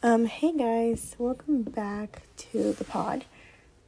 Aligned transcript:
Um, 0.00 0.26
hey 0.26 0.56
guys, 0.56 1.16
welcome 1.18 1.62
back 1.62 2.22
to 2.36 2.72
the 2.72 2.84
pod. 2.84 3.24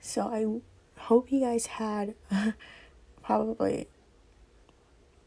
So 0.01 0.23
I 0.23 1.03
hope 1.03 1.31
you 1.31 1.39
guys 1.39 1.67
had 1.67 2.17
probably 3.23 3.87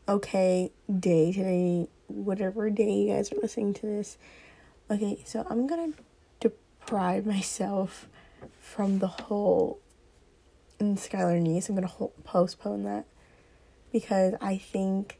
okay 0.09 0.73
day 0.99 1.31
today, 1.31 1.87
whatever 2.07 2.69
day 2.69 2.91
you 2.91 3.13
guys 3.13 3.31
are 3.31 3.37
listening 3.37 3.73
to 3.75 3.85
this. 3.85 4.17
Okay, 4.91 5.23
so 5.23 5.47
I'm 5.49 5.67
gonna 5.67 5.93
deprive 6.41 7.25
myself 7.25 8.09
from 8.59 8.99
the 8.99 9.07
whole 9.07 9.79
in 10.81 10.97
Skylar 10.97 11.41
Niece. 11.41 11.69
I'm 11.69 11.75
gonna 11.75 11.87
hold, 11.87 12.11
postpone 12.25 12.83
that 12.83 13.05
because 13.93 14.33
I 14.41 14.57
think 14.57 15.17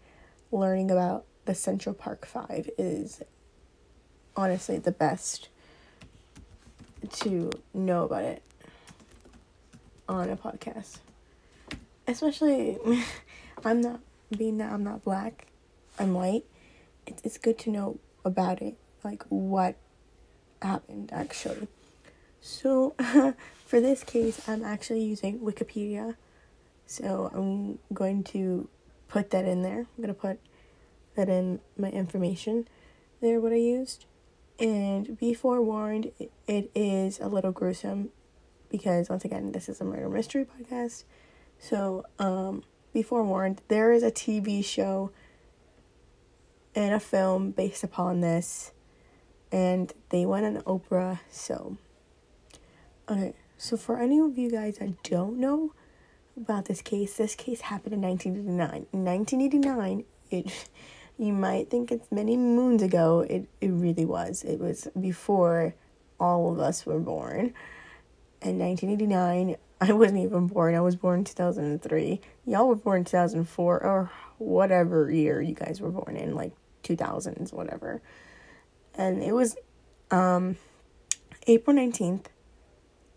learning 0.52 0.92
about 0.92 1.24
the 1.46 1.56
Central 1.56 1.96
Park 1.96 2.26
Five 2.26 2.70
is 2.78 3.24
honestly 4.36 4.78
the 4.78 4.92
best 4.92 5.48
to 7.12 7.52
know 7.74 8.06
about 8.06 8.24
it 8.24 8.44
on 10.08 10.30
a 10.30 10.36
podcast. 10.38 11.00
Especially, 12.08 12.78
I'm 13.66 13.82
not 13.82 14.00
being 14.36 14.58
that 14.58 14.72
I'm 14.72 14.84
not 14.84 15.04
black, 15.04 15.48
I'm 16.00 16.14
white. 16.14 16.46
It's 17.06 17.22
it's 17.24 17.38
good 17.38 17.58
to 17.60 17.70
know 17.70 18.00
about 18.26 18.62
it, 18.62 18.76
like 19.04 19.24
what 19.30 19.76
happened 20.62 21.12
actually. 21.14 21.68
So, 22.42 22.96
for 23.66 23.80
this 23.80 24.04
case, 24.04 24.42
I'm 24.50 24.64
actually 24.64 25.04
using 25.04 25.40
Wikipedia. 25.40 26.16
So, 26.86 27.32
I'm 27.34 27.80
going 27.94 28.24
to 28.26 28.68
put 29.08 29.30
that 29.30 29.46
in 29.46 29.62
there. 29.62 29.86
I'm 29.98 30.04
to 30.08 30.14
put 30.14 30.40
that 31.16 31.30
in 31.30 31.62
my 31.78 31.90
information 31.90 32.68
there, 33.22 33.40
what 33.40 33.54
I 33.54 33.58
used. 33.58 34.06
And 34.64 35.20
be 35.20 35.34
forewarned, 35.34 36.14
it 36.48 36.72
is 36.74 37.20
a 37.20 37.28
little 37.28 37.52
gruesome 37.52 38.12
because, 38.70 39.10
once 39.10 39.26
again, 39.26 39.52
this 39.52 39.68
is 39.68 39.82
a 39.82 39.84
murder 39.84 40.08
mystery 40.08 40.46
podcast. 40.46 41.04
So, 41.60 42.06
um, 42.18 42.64
be 42.94 43.04
forewarned, 43.04 43.62
there 43.68 43.92
is 43.92 44.04
a 44.04 44.12
TV 44.12 44.64
show 44.64 45.12
and 46.74 46.94
a 46.94 47.00
film 47.02 47.52
based 47.52 47.84
upon 47.84 48.22
this, 48.22 48.72
and 49.52 49.92
they 50.12 50.26
went 50.26 50.46
on 50.46 50.64
Oprah. 50.64 51.20
So, 51.30 51.78
okay, 53.10 53.34
so 53.58 53.76
for 53.76 54.00
any 54.00 54.18
of 54.18 54.38
you 54.38 54.50
guys 54.50 54.78
that 54.78 55.04
don't 55.04 55.40
know 55.40 55.74
about 56.38 56.66
this 56.66 56.82
case, 56.82 57.18
this 57.18 57.36
case 57.36 57.60
happened 57.62 57.96
in 57.96 58.02
1989. 58.02 58.88
In 58.94 59.04
1989, 59.04 60.06
it 60.32 60.70
you 61.18 61.34
might 61.34 61.70
think 61.70 61.92
it's 61.92 62.12
many 62.12 62.38
moons 62.38 62.82
ago. 62.82 63.22
It 63.22 63.48
it 63.62 63.70
really 63.70 64.06
was. 64.06 64.44
It 64.44 64.60
was 64.60 64.88
before 65.00 65.76
all 66.20 66.52
of 66.52 66.60
us 66.60 66.86
were 66.86 67.00
born. 67.00 67.54
In 68.42 68.60
1989, 68.60 69.56
I 69.82 69.92
wasn't 69.92 70.20
even 70.20 70.48
born. 70.48 70.76
I 70.76 70.82
was 70.82 70.96
born 70.96 71.20
in 71.20 71.26
2003. 71.26 72.22
Y'all 72.46 72.68
were 72.68 72.76
born 72.76 73.00
in 73.00 73.06
2004 73.06 73.84
or 73.84 74.12
whatever 74.38 75.12
year 75.12 75.42
you 75.42 75.54
guys 75.54 75.82
were 75.82 75.92
born 75.92 76.16
in, 76.16 76.36
like 76.36 76.54
2000s, 76.84 77.52
whatever. 77.52 78.02
And 78.96 79.24
it 79.24 79.34
was 79.34 79.58
um, 80.12 80.58
April 81.48 81.76
19th, 81.76 82.28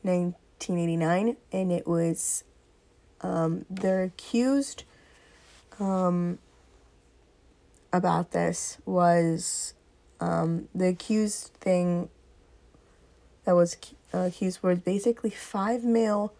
1989, 0.02 1.36
and 1.52 1.72
it 1.72 1.86
was 1.86 2.44
um, 3.20 3.64
they're 3.70 4.04
accused 4.04 4.84
um, 5.78 6.38
about 7.96 8.30
this 8.30 8.78
was 8.84 9.74
um, 10.20 10.68
the 10.74 10.88
accused 10.88 11.52
thing 11.54 12.08
that 13.44 13.54
was 13.54 13.76
uh, 14.14 14.18
accused 14.18 14.62
was 14.62 14.78
basically 14.80 15.30
five 15.30 15.84
male 15.84 16.32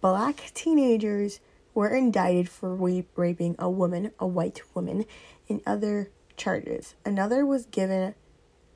black 0.00 0.50
teenagers 0.54 1.40
were 1.74 1.94
indicted 1.94 2.48
for 2.48 2.74
raping 3.16 3.54
a 3.58 3.68
woman, 3.68 4.10
a 4.18 4.26
white 4.26 4.62
woman, 4.74 5.04
in 5.46 5.60
other 5.66 6.10
charges. 6.36 6.94
Another 7.04 7.44
was 7.44 7.66
given 7.66 8.14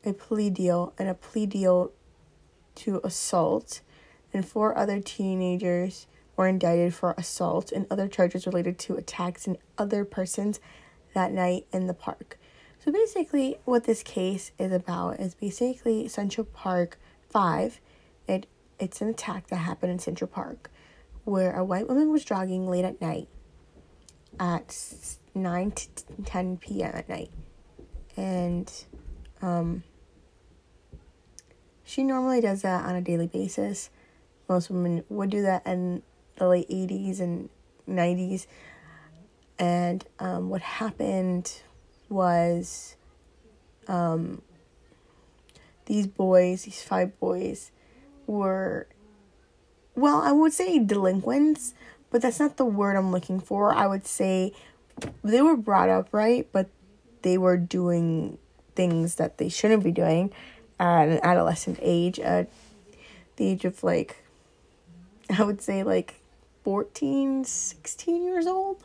a 0.05 0.13
plea 0.13 0.51
deal 0.51 0.93
and 0.99 1.09
a 1.09 1.15
plea 1.15 1.47
deal 1.47 1.93
to 2.75 3.01
assault, 3.05 3.81
and 4.33 4.47
four 4.47 4.77
other 4.77 5.01
teenagers 5.01 6.07
were 6.37 6.47
indicted 6.47 6.95
for 6.95 7.15
assault 7.19 7.73
and 7.73 7.87
other 7.91 8.09
charges 8.09 8.47
related 8.47 8.79
to 8.79 8.97
attacks 8.97 9.47
and 9.47 9.59
other 9.77 10.05
persons 10.05 10.61
that 11.15 11.33
night 11.33 11.67
in 11.73 11.87
the 11.87 11.95
park. 11.95 12.39
So 12.85 12.91
basically, 12.91 13.59
what 13.65 13.85
this 13.85 14.03
case 14.03 14.53
is 14.59 14.73
about 14.73 15.21
is 15.21 15.35
basically 15.35 16.09
Central 16.09 16.47
Park 16.47 16.99
5. 17.29 17.81
It, 18.27 18.47
it's 18.79 19.01
an 19.01 19.09
attack 19.09 19.49
that 19.49 19.57
happened 19.57 19.93
in 19.93 19.99
Central 19.99 20.29
Park 20.29 20.71
where 21.25 21.55
a 21.55 21.65
white 21.65 21.89
woman 21.89 22.11
was 22.11 22.25
jogging 22.25 22.69
late 22.69 22.85
at 22.85 23.01
night 23.01 23.29
at 24.39 24.77
9 25.35 25.71
to 25.73 25.89
10 26.25 26.57
p.m. 26.57 26.93
at 26.95 27.09
night. 27.09 27.31
And 28.17 28.73
um, 29.43 29.85
she 31.85 32.03
normally 32.03 32.41
does 32.41 32.63
that 32.63 32.85
on 32.85 32.97
a 32.97 33.01
daily 33.01 33.27
basis. 33.27 33.91
Most 34.49 34.71
women 34.71 35.05
would 35.09 35.31
do 35.31 35.43
that 35.43 35.67
in 35.67 36.03
the 36.37 36.49
late 36.49 36.69
80s 36.69 37.21
and 37.21 37.49
90s. 37.89 38.47
And 39.61 40.07
um, 40.19 40.49
what 40.49 40.63
happened 40.63 41.61
was 42.09 42.97
um, 43.89 44.41
these 45.85 46.07
boys, 46.07 46.65
these 46.65 46.83
five 46.83 47.21
boys, 47.21 47.71
were, 48.27 48.87
well, 49.95 50.23
I 50.23 50.33
would 50.33 50.55
say 50.55 50.79
delinquents, 50.79 51.75
but 52.11 52.23
that's 52.23 52.41
not 52.41 52.57
the 52.57 52.65
word 52.65 52.97
I'm 52.97 53.13
looking 53.13 53.39
for. 53.39 53.75
I 53.75 53.87
would 53.87 54.07
say 54.07 54.55
they 55.23 55.43
were 55.43 55.57
brought 55.57 55.91
up 55.91 56.09
right, 56.11 56.49
but 56.53 56.71
they 57.21 57.37
were 57.37 57.59
doing 57.59 58.39
things 58.75 59.17
that 59.17 59.37
they 59.37 59.51
shouldn't 59.51 59.85
be 59.85 59.93
doing 59.93 60.33
at 60.79 61.09
an 61.09 61.21
adolescent 61.23 61.79
age, 61.83 62.19
at 62.19 62.51
the 63.37 63.47
age 63.47 63.67
of 63.67 63.85
like, 63.85 64.25
I 65.29 65.43
would 65.45 65.61
say 65.61 65.83
like 65.83 66.15
14, 66.65 67.45
16 67.45 68.25
years 68.25 68.47
old. 68.47 68.83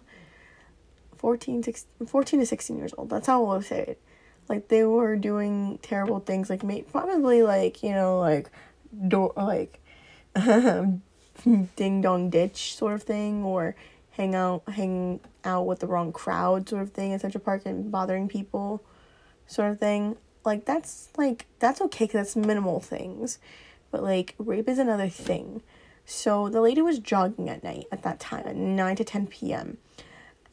14, 1.18 1.64
16, 1.64 2.08
14 2.08 2.40
to 2.40 2.46
16 2.46 2.78
years 2.78 2.94
old. 2.98 3.09
That's 3.09 3.28
how 3.28 3.46
I 3.46 3.56
will 3.56 3.62
say 3.62 3.80
it. 3.80 4.02
Like 4.48 4.68
they 4.68 4.84
were 4.84 5.16
doing 5.16 5.80
terrible 5.81 6.20
things, 6.20 6.50
like 6.50 6.64
may, 6.64 6.84
probably 6.84 7.42
like 7.42 7.81
you 7.81 7.92
know 7.92 8.20
like 8.20 8.50
door 9.08 9.34
like 9.36 9.81
ding 11.75 12.02
dong 12.02 12.30
ditch 12.30 12.75
sort 12.75 12.94
of 12.94 13.04
thing, 13.04 13.44
or 13.44 13.75
hang 14.12 14.36
out 14.36 14.64
hang 14.68 15.20
out 15.44 15.66
with 15.66 15.80
the 15.80 15.88
wrong 15.88 16.12
crowd 16.12 16.70
sort 16.70 16.84
of 16.84 16.92
thing 16.92 17.12
in 17.12 17.20
Central 17.20 17.44
Park 17.44 17.64
and 17.66 17.92
bothering 17.92 18.28
people, 18.28 18.84
sort 19.48 19.72
of 19.72 19.80
thing. 19.80 20.16
Like 20.44 20.66
that's 20.66 21.09
like 21.18 21.48
that's 21.58 21.81
okay 21.81 22.06
because 22.06 22.20
that's 22.20 22.36
minimal 22.36 22.80
things, 22.80 23.40
but 23.90 24.04
like 24.04 24.36
rape 24.38 24.70
is 24.70 24.78
another 24.78 25.09
thing. 25.09 25.64
So 26.06 26.50
the 26.50 26.62
lady 26.62 26.84
was 26.84 27.00
jogging 27.00 27.50
at 27.50 27.64
night 27.64 27.88
at 27.92 28.04
that 28.04 28.20
time 28.20 28.44
at 28.46 28.56
nine 28.56 28.96
to 28.98 29.04
ten 29.04 29.25
p.m 29.25 29.80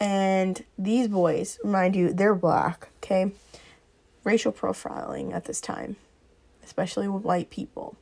and 0.03 0.65
these 0.77 1.07
boys, 1.07 1.61
mind 1.63 1.95
you, 1.95 2.13
they're 2.13 2.35
black, 2.35 2.89
okay? 2.97 3.31
Racial 4.25 4.53
profiling 4.53 5.33
at 5.33 5.45
this 5.45 5.61
time, 5.61 5.95
especially 6.65 7.07
with 7.07 7.23
white 7.23 7.51
people, 7.51 7.95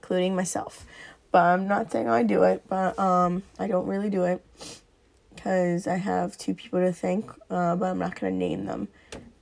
including 0.00 0.34
myself. 0.34 0.86
But 1.30 1.42
I'm 1.42 1.68
not 1.68 1.92
saying 1.92 2.08
I 2.08 2.22
do 2.22 2.42
it, 2.44 2.64
but 2.70 2.98
um, 2.98 3.42
I 3.58 3.66
don't 3.66 3.86
really 3.86 4.08
do 4.08 4.24
it 4.24 4.42
because 5.34 5.86
I 5.86 5.96
have 5.96 6.38
two 6.38 6.54
people 6.54 6.80
to 6.80 6.90
thank, 6.90 7.30
uh, 7.50 7.76
but 7.76 7.90
I'm 7.90 7.98
not 7.98 8.18
going 8.18 8.32
to 8.32 8.38
name 8.38 8.64
them. 8.64 8.88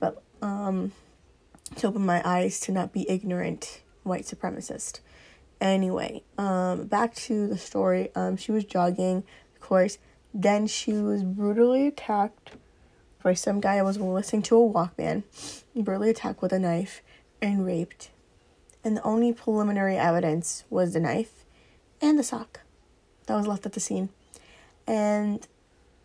But 0.01 0.21
um, 0.41 0.91
to 1.77 1.87
open 1.87 2.05
my 2.05 2.21
eyes 2.25 2.59
to 2.61 2.73
not 2.73 2.91
be 2.91 3.09
ignorant 3.09 3.83
white 4.03 4.23
supremacist. 4.23 4.99
Anyway, 5.61 6.23
um, 6.37 6.87
back 6.87 7.15
to 7.15 7.47
the 7.47 7.57
story. 7.57 8.09
Um, 8.15 8.35
she 8.35 8.51
was 8.51 8.65
jogging, 8.65 9.23
of 9.55 9.61
course 9.61 9.97
then 10.33 10.67
she 10.67 10.93
was 10.93 11.23
brutally 11.23 11.87
attacked 11.87 12.51
by 13.23 13.33
some 13.33 13.59
guy 13.59 13.75
I 13.75 13.81
was 13.83 13.97
listening 13.97 14.41
to 14.43 14.57
a 14.57 14.69
Walkman, 14.69 15.23
brutally 15.75 16.09
attacked 16.09 16.41
with 16.41 16.53
a 16.53 16.59
knife 16.59 17.01
and 17.41 17.65
raped. 17.65 18.09
And 18.83 18.97
the 18.97 19.03
only 19.03 19.31
preliminary 19.33 19.97
evidence 19.97 20.63
was 20.69 20.93
the 20.93 20.99
knife 20.99 21.45
and 22.01 22.17
the 22.17 22.23
sock 22.23 22.61
that 23.27 23.35
was 23.35 23.47
left 23.47 23.65
at 23.65 23.73
the 23.73 23.79
scene. 23.79 24.09
And 24.87 25.47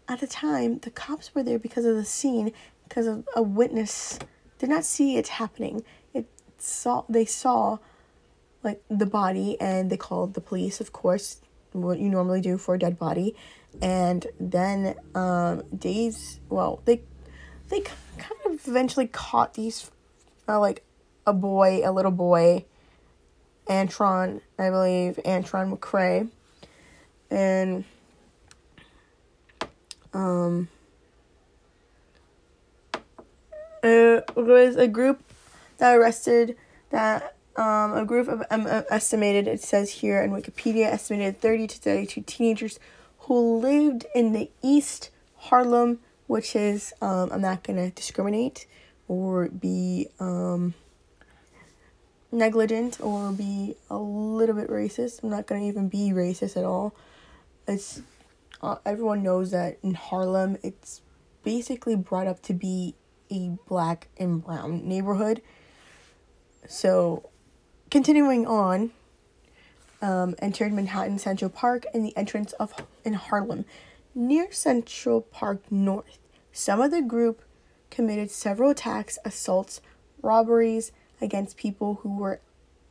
at 0.09 0.21
the 0.21 0.27
time, 0.27 0.79
the 0.81 0.91
cops 0.91 1.35
were 1.35 1.43
there 1.43 1.59
because 1.59 1.85
of 1.85 1.97
the 1.97 2.05
scene, 2.05 2.53
because 2.89 3.07
of 3.07 3.27
a 3.35 3.43
witness 3.43 4.19
did 4.59 4.69
not 4.69 4.85
see 4.85 5.17
it 5.17 5.29
happening. 5.29 5.85
It 6.13 6.27
saw 6.59 7.05
they 7.09 7.25
saw 7.25 7.79
like 8.63 8.83
the 8.89 9.07
body 9.07 9.59
and 9.61 9.91
they 9.91 9.97
called 9.97 10.35
the 10.35 10.41
police, 10.41 10.81
of 10.81 10.93
course, 10.93 11.41
what 11.83 11.99
you 11.99 12.09
normally 12.09 12.41
do 12.41 12.59
for 12.59 12.75
a 12.75 12.79
dead 12.79 12.99
body 12.99 13.35
and 13.83 14.27
then 14.41 14.95
um, 15.15 15.63
days 15.77 16.41
well 16.49 16.81
they 16.85 17.03
they 17.69 17.81
kind 17.81 18.41
of 18.47 18.67
eventually 18.67 19.07
caught 19.07 19.55
these 19.55 19.91
uh, 20.49 20.59
like 20.59 20.83
a 21.27 21.33
boy 21.33 21.83
a 21.85 21.93
little 21.93 22.11
boy 22.11 22.65
Antron, 23.69 24.41
I 24.59 24.71
believe, 24.71 25.19
Antron 25.25 25.77
McCray. 25.77 26.29
And 27.31 27.85
um, 30.15 30.69
it 33.83 34.25
was 34.37 34.77
a 34.77 34.87
group 34.87 35.21
that 35.79 35.97
arrested 35.97 36.57
that 36.91 37.36
um, 37.57 37.95
a 37.95 38.05
group 38.05 38.29
of 38.29 38.43
um, 38.51 38.67
estimated 38.91 39.49
it 39.49 39.61
says 39.61 39.91
here 39.91 40.23
in 40.23 40.31
Wikipedia 40.31 40.87
estimated 40.87 41.41
30 41.41 41.67
to 41.69 41.79
32 41.79 42.21
teenagers 42.27 42.79
who 43.21 43.59
lived 43.59 44.07
in 44.15 44.33
the 44.33 44.51
East 44.63 45.11
Harlem, 45.37 46.01
which 46.27 46.55
is 46.55 46.93
um, 47.01 47.31
I'm 47.33 47.41
not 47.41 47.63
gonna 47.63 47.91
discriminate 47.91 48.67
or 49.09 49.49
be 49.49 50.09
um, 50.21 50.75
negligent 52.31 53.01
or 53.01 53.33
be 53.33 53.77
a 53.91 53.97
little 53.97 54.55
bit 54.55 54.69
racist. 54.69 55.23
I'm 55.23 55.31
not 55.31 55.47
gonna 55.47 55.65
even 55.65 55.89
be 55.89 56.11
racist 56.11 56.57
at 56.57 56.65
all. 56.65 56.95
It's 57.67 58.03
uh, 58.63 58.77
everyone 58.85 59.23
knows 59.23 59.51
that 59.51 59.79
in 59.83 59.95
Harlem, 59.95 60.57
it's 60.63 61.03
basically 61.43 61.97
brought 61.97 62.27
up 62.27 62.43
to 62.43 62.53
be 62.53 62.95
a 63.31 63.57
black 63.69 64.09
and 64.19 64.45
brown 64.45 64.87
neighborhood. 64.89 65.43
So, 66.69 67.31
continuing 67.97 68.47
on, 68.47 68.91
um, 70.03 70.35
entered 70.41 70.71
Manhattan 70.71 71.19
Central 71.19 71.49
Park 71.49 71.87
and 71.95 72.05
the 72.05 72.15
entrance 72.15 72.53
of 72.61 72.75
in 73.07 73.15
Harlem, 73.15 73.65
near 74.15 74.53
Central 74.53 75.23
Park 75.23 75.63
North. 75.73 76.19
Some 76.53 76.83
of 76.83 76.91
the 76.91 77.01
group 77.01 77.41
committed 77.89 78.31
several 78.31 78.69
attacks, 78.69 79.19
assaults, 79.25 79.81
robberies 80.21 80.93
against 81.23 81.57
people 81.57 82.01
who 82.03 82.15
were 82.15 82.41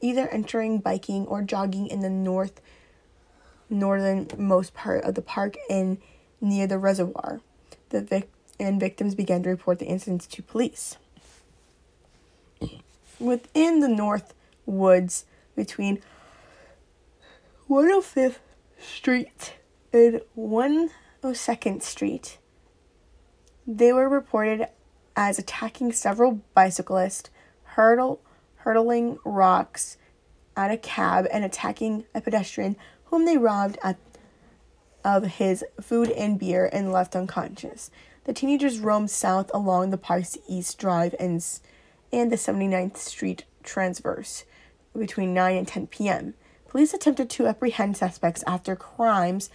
either 0.02 0.28
entering, 0.30 0.80
biking, 0.80 1.28
or 1.28 1.44
jogging 1.44 1.86
in 1.86 2.00
the 2.00 2.10
north 2.10 2.60
northernmost 3.69 4.74
part 4.74 5.04
of 5.04 5.13
the 5.13 5.22
park 5.22 5.56
and 5.69 6.00
near 6.42 6.66
the 6.66 6.80
reservoir. 6.80 7.42
The 7.90 8.01
vic- 8.01 8.31
and 8.60 8.80
victims 8.80 9.13
began 9.13 9.44
to 9.44 9.50
report 9.50 9.78
the 9.78 9.86
incidents 9.86 10.25
to 10.25 10.42
police. 10.42 10.98
Within 13.19 13.81
the 13.81 13.88
North 13.88 14.34
Woods, 14.66 15.26
between 15.56 16.02
105th 17.70 18.38
Street 18.80 19.56
and 19.92 20.22
102nd 20.38 21.82
Street, 21.82 22.38
they 23.66 23.92
were 23.92 24.10
reported 24.10 24.68
as 25.16 25.40
attacking 25.40 25.92
several 25.92 26.42
bicyclists, 26.54 27.30
hurdle, 27.64 28.22
rocks 29.24 29.98
at 30.58 30.72
a 30.72 30.78
cab, 30.78 31.28
and 31.32 31.44
attacking 31.44 32.06
a 32.14 32.22
pedestrian 32.22 32.76
whom 33.06 33.26
they 33.26 33.38
robbed 33.38 33.78
at, 33.84 33.98
of 35.04 35.24
his 35.24 35.64
food 35.82 36.10
and 36.12 36.40
beer 36.40 36.70
and 36.72 36.92
left 36.92 37.16
unconscious. 37.16 37.92
The 38.26 38.34
teenagers 38.34 38.80
roamed 38.80 39.12
south 39.12 39.52
along 39.54 39.90
the 39.90 39.98
park's 39.98 40.38
East 40.48 40.78
Drive 40.80 41.14
and, 41.20 41.44
and 42.12 42.32
the 42.32 42.36
79th 42.36 42.98
Street 42.98 43.46
transverse 43.66 44.46
between 44.98 45.34
9 45.34 45.58
and 45.58 45.68
10 45.68 45.88
p.m. 45.88 46.34
Police 46.68 46.94
attempted 46.94 47.30
to 47.32 47.48
apprehend 47.48 47.98
suspects 47.98 48.44
after 48.48 48.76
crimes 48.76 49.50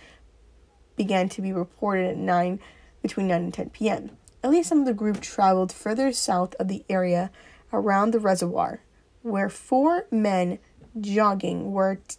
began 0.97 1.29
to 1.31 1.43
be 1.43 1.53
reported 1.53 2.07
at 2.07 2.17
9 2.17 2.61
between 3.03 3.29
9 3.29 3.43
and 3.43 3.55
10 3.55 3.71
p.m. 3.71 4.11
At 4.43 4.51
least 4.51 4.69
some 4.69 4.81
of 4.81 4.87
the 4.87 4.95
group 4.95 5.21
traveled 5.21 5.73
further 5.73 6.13
south 6.13 6.55
of 6.59 6.69
the 6.69 6.85
area 6.89 7.31
around 7.73 8.13
the 8.13 8.19
reservoir, 8.19 8.81
where 9.23 9.49
four 9.49 10.07
men 10.11 10.59
jogging 10.99 11.73
were 11.73 12.01
t- 12.07 12.17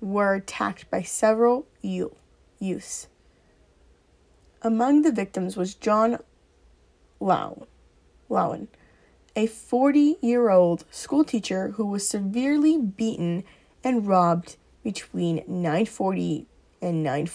were 0.00 0.34
attacked 0.34 0.90
by 0.90 1.02
several 1.02 1.66
youths. 1.80 3.08
Among 4.60 5.02
the 5.02 5.12
victims 5.12 5.56
was 5.56 5.74
John 5.74 6.18
Lau, 7.20 7.66
Lowen, 8.28 8.68
a 9.34 9.46
40 9.46 10.16
year 10.20 10.50
old 10.50 10.84
schoolteacher 10.90 11.72
who 11.72 11.86
was 11.86 12.08
severely 12.08 12.78
beaten 12.78 13.44
and 13.82 14.06
robbed 14.06 14.56
between 14.82 15.44
940 15.46 16.46
and 16.80 17.02
9 17.02 17.28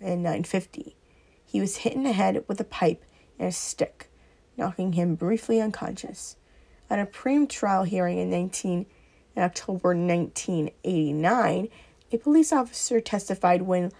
and 0.00 0.22
950. 0.22 0.96
He 1.44 1.60
was 1.60 1.78
hit 1.78 1.94
in 1.94 2.04
the 2.04 2.12
head 2.12 2.44
with 2.48 2.60
a 2.60 2.64
pipe 2.64 3.04
and 3.38 3.48
a 3.48 3.52
stick, 3.52 4.10
knocking 4.56 4.92
him 4.92 5.14
briefly 5.14 5.60
unconscious. 5.60 6.36
At 6.88 7.00
a 7.00 7.06
pre-trial 7.06 7.84
hearing 7.84 8.18
in 8.18 8.30
19 8.30 8.86
in 9.34 9.42
October 9.42 9.88
1989, 9.88 11.68
a 12.12 12.18
police 12.18 12.52
officer 12.52 13.00
testified 13.00 13.62
when 13.62 13.92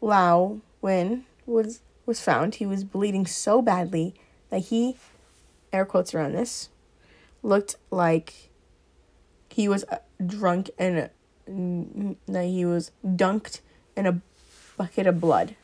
Lau 0.00 0.60
Wen 0.80 1.26
was 1.44 1.80
was 2.06 2.20
found, 2.22 2.56
he 2.56 2.66
was 2.66 2.84
bleeding 2.84 3.26
so 3.26 3.60
badly 3.60 4.14
that 4.48 4.60
he, 4.60 4.96
air 5.72 5.84
quotes 5.84 6.14
around 6.14 6.32
this, 6.32 6.68
looked 7.42 7.76
like 7.90 8.50
he 9.50 9.68
was 9.68 9.84
uh, 9.84 9.98
drunk 10.24 10.70
and 10.78 11.10
that 11.46 12.44
he 12.44 12.64
was 12.64 12.90
dunked 13.04 13.60
in 13.96 14.06
a 14.06 14.20
bucket 14.76 15.06
of 15.06 15.20
blood. 15.20 15.56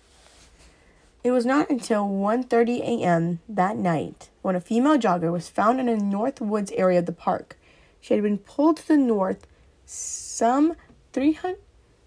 It 1.22 1.30
was 1.30 1.46
not 1.46 1.70
until 1.70 2.06
1:30 2.06 2.80
a.m. 2.80 3.40
that 3.48 3.76
night 3.76 4.28
when 4.42 4.56
a 4.56 4.60
female 4.60 4.98
jogger 4.98 5.32
was 5.32 5.48
found 5.48 5.80
in 5.80 5.88
a 5.88 5.96
North 5.96 6.40
Woods 6.40 6.70
area 6.72 6.98
of 6.98 7.06
the 7.06 7.12
park. 7.12 7.56
She 8.00 8.12
had 8.12 8.22
been 8.22 8.38
pulled 8.38 8.76
to 8.78 8.88
the 8.88 8.96
north 8.98 9.46
some 9.86 10.76
300, 11.12 11.58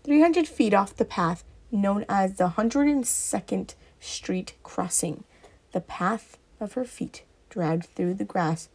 300 0.03 0.47
feet 0.47 0.73
off 0.73 0.95
the 0.95 1.05
path 1.05 1.43
known 1.71 2.05
as 2.07 2.35
the 2.35 2.49
102nd 2.49 3.73
Street 3.99 4.53
Crossing. 4.61 5.23
The 5.71 5.81
path 5.81 6.37
of 6.59 6.73
her 6.73 6.85
feet, 6.85 7.23
dragged 7.49 7.85
through 7.85 8.15
the 8.15 8.25
grass, 8.25 8.69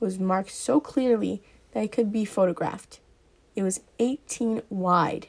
was 0.00 0.18
marked 0.18 0.50
so 0.50 0.80
clearly 0.80 1.42
that 1.72 1.84
it 1.84 1.92
could 1.92 2.12
be 2.12 2.24
photographed. 2.24 3.00
It 3.54 3.62
was 3.62 3.80
18 3.98 4.62
wide. 4.70 5.28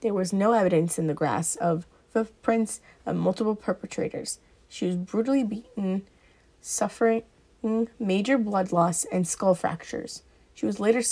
There 0.00 0.14
was 0.14 0.32
no 0.32 0.52
evidence 0.52 0.98
in 0.98 1.06
the 1.06 1.14
grass 1.14 1.56
of 1.56 1.86
footprints 2.10 2.80
of 3.04 3.16
multiple 3.16 3.56
perpetrators. 3.56 4.38
She 4.68 4.86
was 4.86 4.96
brutally 4.96 5.44
beaten, 5.44 6.06
suffering 6.60 7.22
major 7.98 8.38
blood 8.38 8.72
loss 8.72 9.04
and 9.06 9.26
skull 9.26 9.54
fractures. 9.54 10.22
She 10.54 10.66
was 10.66 10.80
later 10.80 11.02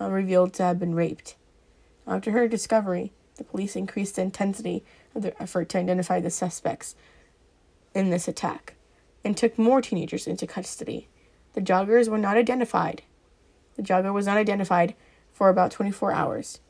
uh, 0.00 0.10
revealed 0.10 0.52
to 0.54 0.62
have 0.62 0.78
been 0.78 0.94
raped. 0.94 1.36
After 2.06 2.32
her 2.32 2.48
discovery, 2.48 3.12
the 3.36 3.44
police 3.44 3.76
increased 3.76 4.16
the 4.16 4.22
intensity 4.22 4.84
of 5.14 5.22
their 5.22 5.34
effort 5.40 5.68
to 5.70 5.78
identify 5.78 6.20
the 6.20 6.30
suspects 6.30 6.94
in 7.94 8.10
this 8.10 8.28
attack 8.28 8.74
and 9.24 9.36
took 9.36 9.58
more 9.58 9.80
teenagers 9.80 10.26
into 10.26 10.46
custody. 10.46 11.08
The 11.54 11.60
joggers 11.60 12.08
were 12.08 12.18
not 12.18 12.36
identified. 12.36 13.02
The 13.76 13.82
jogger 13.82 14.12
was 14.12 14.26
not 14.26 14.36
identified 14.36 14.94
for 15.32 15.48
about 15.48 15.70
24 15.70 16.12
hours. 16.12 16.60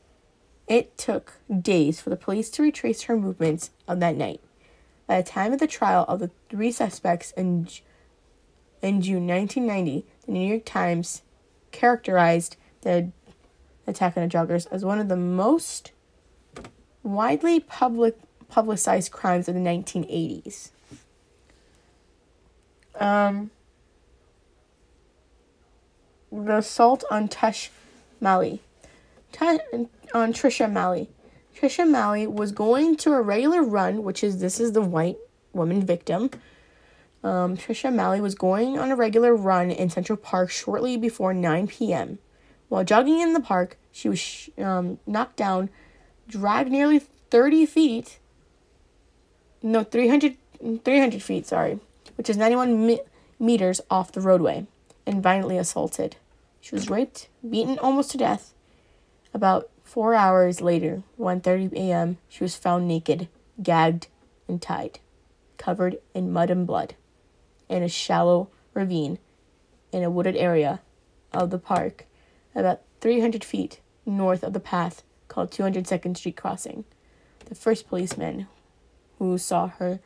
It 0.67 0.97
took 0.97 1.39
days 1.61 1.99
for 1.99 2.09
the 2.09 2.15
police 2.15 2.49
to 2.51 2.63
retrace 2.63 3.03
her 3.03 3.17
movements 3.17 3.71
on 3.87 3.99
that 3.99 4.15
night. 4.15 4.41
By 5.07 5.21
the 5.21 5.29
time 5.29 5.51
of 5.51 5.59
the 5.59 5.67
trial 5.67 6.05
of 6.07 6.19
the 6.19 6.31
three 6.49 6.71
suspects 6.71 7.31
in, 7.35 7.67
in 8.81 9.01
June 9.01 9.27
1990, 9.27 10.05
the 10.25 10.31
New 10.31 10.47
York 10.47 10.65
Times 10.65 11.23
characterized 11.71 12.55
the 12.81 13.11
attack 13.85 14.15
on 14.15 14.23
the 14.23 14.29
joggers 14.29 14.67
as 14.71 14.85
one 14.85 14.99
of 14.99 15.09
the 15.09 15.17
most 15.17 15.91
widely 17.03 17.59
public 17.59 18.17
publicized 18.47 19.11
crimes 19.11 19.49
of 19.49 19.55
the 19.55 19.61
1980s. 19.61 20.69
Um, 22.99 23.51
the 26.31 26.57
assault 26.57 27.03
on 27.11 27.27
Tesh 27.27 27.69
Malley. 28.19 28.61
on 29.41 30.33
Trisha 30.33 30.71
Malley. 30.71 31.09
Trisha 31.55 31.89
Malley 31.89 32.27
was 32.27 32.51
going 32.51 32.95
to 32.97 33.13
a 33.13 33.21
regular 33.21 33.63
run, 33.63 34.03
which 34.03 34.23
is 34.23 34.39
this 34.39 34.59
is 34.59 34.71
the 34.71 34.81
white 34.81 35.17
woman 35.53 35.85
victim. 35.85 36.29
Um, 37.23 37.55
Trisha 37.55 37.93
Malley 37.93 38.19
was 38.19 38.35
going 38.35 38.77
on 38.77 38.91
a 38.91 38.95
regular 38.95 39.35
run 39.35 39.71
in 39.71 39.89
Central 39.89 40.17
Park 40.17 40.49
shortly 40.49 40.97
before 40.97 41.33
9 41.33 41.67
p.m. 41.67 42.19
While 42.67 42.83
jogging 42.83 43.21
in 43.21 43.33
the 43.33 43.39
park, 43.39 43.77
she 43.91 44.09
was 44.09 44.19
sh- 44.19 44.49
um, 44.57 44.99
knocked 45.05 45.37
down, 45.37 45.69
dragged 46.27 46.71
nearly 46.71 46.99
30 47.29 47.65
feet, 47.65 48.19
no, 49.61 49.83
300, 49.83 50.35
300 50.83 51.21
feet, 51.23 51.45
sorry, 51.45 51.79
which 52.15 52.29
is 52.29 52.37
91 52.37 52.85
mi- 52.85 53.01
meters 53.39 53.81
off 53.89 54.11
the 54.11 54.21
roadway, 54.21 54.65
and 55.05 55.23
violently 55.23 55.57
assaulted. 55.57 56.15
She 56.61 56.75
was 56.75 56.89
raped, 56.89 57.27
beaten 57.47 57.77
almost 57.79 58.11
to 58.11 58.17
death. 58.17 58.53
About 59.33 59.69
four 59.83 60.15
hours 60.15 60.61
later, 60.61 61.03
1.30 61.19 61.73
a.m., 61.73 62.17
she 62.29 62.43
was 62.43 62.55
found 62.55 62.87
naked, 62.87 63.27
gagged, 63.61 64.07
and 64.47 64.61
tied, 64.61 64.99
covered 65.57 65.97
in 66.13 66.31
mud 66.31 66.49
and 66.49 66.65
blood, 66.65 66.95
in 67.67 67.83
a 67.83 67.89
shallow 67.89 68.49
ravine 68.73 69.19
in 69.91 70.03
a 70.03 70.09
wooded 70.09 70.35
area 70.35 70.81
of 71.31 71.49
the 71.49 71.59
park 71.59 72.05
about 72.55 72.81
300 73.01 73.43
feet 73.43 73.79
north 74.05 74.43
of 74.43 74.53
the 74.53 74.59
path 74.59 75.03
called 75.27 75.51
202nd 75.51 76.17
Street 76.17 76.35
Crossing. 76.35 76.83
The 77.45 77.55
first 77.55 77.87
policeman 77.87 78.47
who 79.19 79.37
saw 79.37 79.67
her, 79.67 79.99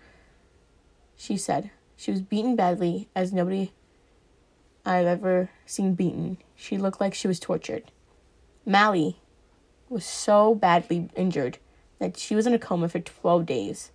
she 1.15 1.37
said, 1.37 1.71
she 1.97 2.11
was 2.11 2.21
beaten 2.21 2.55
badly 2.55 3.09
as 3.15 3.33
nobody 3.33 3.71
I've 4.85 5.07
ever 5.07 5.49
seen 5.65 5.95
beaten. 5.95 6.37
She 6.55 6.77
looked 6.77 7.01
like 7.01 7.13
she 7.13 7.27
was 7.27 7.39
tortured. 7.39 7.91
Mally 8.65 9.19
was 9.89 10.05
so 10.05 10.55
badly 10.55 11.09
injured 11.15 11.57
that 11.99 12.17
she 12.17 12.35
was 12.35 12.45
in 12.47 12.53
a 12.53 12.59
coma 12.59 12.87
for 12.87 12.99
12 12.99 13.45
days. 13.45 13.91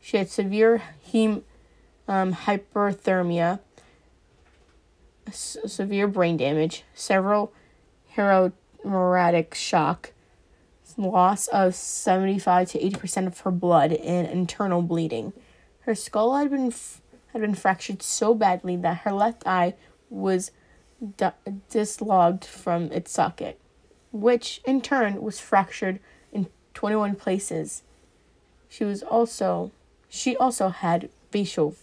She 0.00 0.16
had 0.18 0.28
severe 0.28 0.82
hem, 1.12 1.42
um, 2.06 2.34
hyperthermia, 2.34 3.60
s- 5.26 5.56
severe 5.66 6.06
brain 6.06 6.36
damage, 6.36 6.84
several 6.94 7.52
hemorrhagic 8.16 9.54
shock, 9.54 10.12
loss 10.96 11.48
of 11.48 11.74
75 11.74 12.70
to 12.70 12.78
80% 12.78 13.26
of 13.26 13.40
her 13.40 13.50
blood, 13.50 13.92
and 13.92 14.28
internal 14.28 14.82
bleeding. 14.82 15.32
Her 15.80 15.94
skull 15.94 16.36
had 16.36 16.50
been 16.50 16.68
f- 16.68 17.00
had 17.36 17.42
been 17.42 17.54
fractured 17.54 18.02
so 18.02 18.34
badly 18.34 18.76
that 18.76 18.98
her 18.98 19.12
left 19.12 19.46
eye 19.46 19.74
was 20.08 20.50
di- 21.18 21.32
dislodged 21.70 22.46
from 22.46 22.90
its 22.92 23.10
socket, 23.10 23.60
which 24.10 24.62
in 24.64 24.80
turn 24.80 25.20
was 25.20 25.38
fractured 25.38 26.00
in 26.32 26.46
21 26.72 27.14
places. 27.16 27.82
She 28.68 28.84
was 28.84 29.02
also 29.02 29.70
she 30.08 30.34
also 30.36 30.68
had 30.68 31.10
facial 31.30 31.76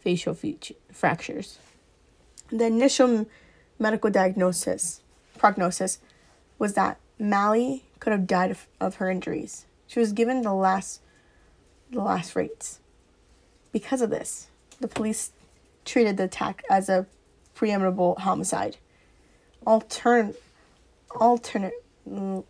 facial 0.00 0.32
feature, 0.32 0.74
fractures. 0.90 1.58
The 2.50 2.66
initial 2.66 3.26
medical 3.78 4.10
diagnosis 4.10 5.02
prognosis 5.36 5.98
was 6.58 6.72
that 6.74 6.98
Mally 7.18 7.84
could 8.00 8.12
have 8.12 8.26
died 8.26 8.50
of, 8.50 8.66
of 8.80 8.96
her 8.96 9.10
injuries. 9.10 9.66
She 9.86 10.00
was 10.00 10.12
given 10.12 10.42
the 10.42 10.54
last 10.54 11.02
the 11.90 12.00
last 12.00 12.34
rates. 12.34 12.80
Because 13.74 14.02
of 14.02 14.10
this, 14.10 14.46
the 14.80 14.86
police 14.86 15.32
treated 15.84 16.16
the 16.16 16.24
attack 16.24 16.62
as 16.70 16.88
a 16.88 17.06
preemptible 17.56 18.16
homicide. 18.20 18.76
Altern 19.66 20.36
alternate 21.10 21.74
mm, 22.08 22.44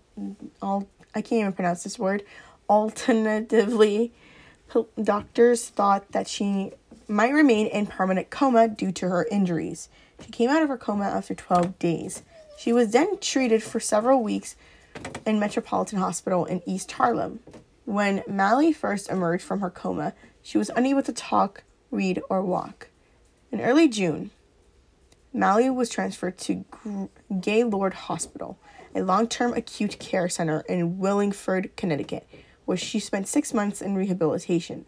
all 0.60 0.86
I 1.14 1.22
can't 1.22 1.40
even 1.40 1.52
pronounce 1.54 1.82
this 1.82 1.98
word. 1.98 2.24
Alternatively, 2.68 4.12
doctors 5.02 5.66
thought 5.66 6.12
that 6.12 6.28
she 6.28 6.72
might 7.08 7.32
remain 7.32 7.68
in 7.68 7.86
permanent 7.86 8.28
coma 8.28 8.68
due 8.68 8.92
to 8.92 9.08
her 9.08 9.26
injuries. 9.30 9.88
She 10.22 10.30
came 10.30 10.50
out 10.50 10.62
of 10.62 10.68
her 10.68 10.76
coma 10.76 11.04
after 11.04 11.34
12 11.34 11.78
days. 11.78 12.22
She 12.58 12.74
was 12.74 12.92
then 12.92 13.18
treated 13.18 13.62
for 13.62 13.80
several 13.80 14.22
weeks 14.22 14.56
in 15.24 15.40
Metropolitan 15.40 16.00
Hospital 16.00 16.44
in 16.44 16.60
East 16.66 16.92
Harlem. 16.92 17.40
When 17.86 18.22
Mally 18.26 18.74
first 18.74 19.08
emerged 19.08 19.44
from 19.44 19.60
her 19.60 19.70
coma, 19.70 20.12
she 20.44 20.58
was 20.58 20.70
unable 20.76 21.02
to 21.02 21.12
talk, 21.12 21.64
read, 21.90 22.20
or 22.28 22.42
walk. 22.42 22.88
In 23.50 23.62
early 23.62 23.88
June, 23.88 24.30
Mally 25.32 25.70
was 25.70 25.88
transferred 25.88 26.36
to 26.38 26.64
Gaylord 27.40 27.94
Hospital, 27.94 28.58
a 28.94 29.02
long 29.02 29.26
term 29.26 29.54
acute 29.54 29.98
care 29.98 30.28
center 30.28 30.60
in 30.68 30.98
Wallingford, 30.98 31.74
Connecticut, 31.76 32.28
where 32.66 32.76
she 32.76 33.00
spent 33.00 33.26
six 33.26 33.54
months 33.54 33.80
in 33.80 33.94
rehabilitation. 33.94 34.84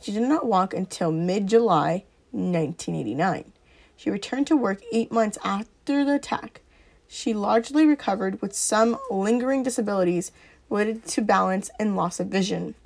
She 0.00 0.12
did 0.12 0.22
not 0.22 0.46
walk 0.46 0.72
until 0.72 1.10
mid 1.10 1.48
July 1.48 2.04
1989. 2.30 3.52
She 3.96 4.10
returned 4.10 4.46
to 4.46 4.56
work 4.56 4.80
eight 4.92 5.10
months 5.10 5.38
after 5.42 6.04
the 6.04 6.14
attack. 6.14 6.60
She 7.08 7.34
largely 7.34 7.84
recovered 7.84 8.40
with 8.40 8.54
some 8.54 8.96
lingering 9.10 9.64
disabilities 9.64 10.30
related 10.70 11.04
to 11.06 11.20
balance 11.20 11.68
and 11.80 11.96
loss 11.96 12.20
of 12.20 12.28
vision. 12.28 12.76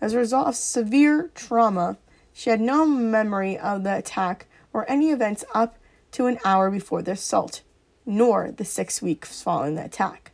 As 0.00 0.12
a 0.12 0.18
result 0.18 0.46
of 0.46 0.56
severe 0.56 1.30
trauma, 1.34 1.96
she 2.32 2.50
had 2.50 2.60
no 2.60 2.86
memory 2.86 3.58
of 3.58 3.82
the 3.82 3.96
attack 3.96 4.46
or 4.72 4.88
any 4.88 5.10
events 5.10 5.44
up 5.54 5.76
to 6.12 6.26
an 6.26 6.38
hour 6.44 6.70
before 6.70 7.02
the 7.02 7.12
assault, 7.12 7.62
nor 8.06 8.52
the 8.52 8.64
six 8.64 9.02
weeks 9.02 9.42
following 9.42 9.74
the 9.74 9.84
attack. 9.84 10.30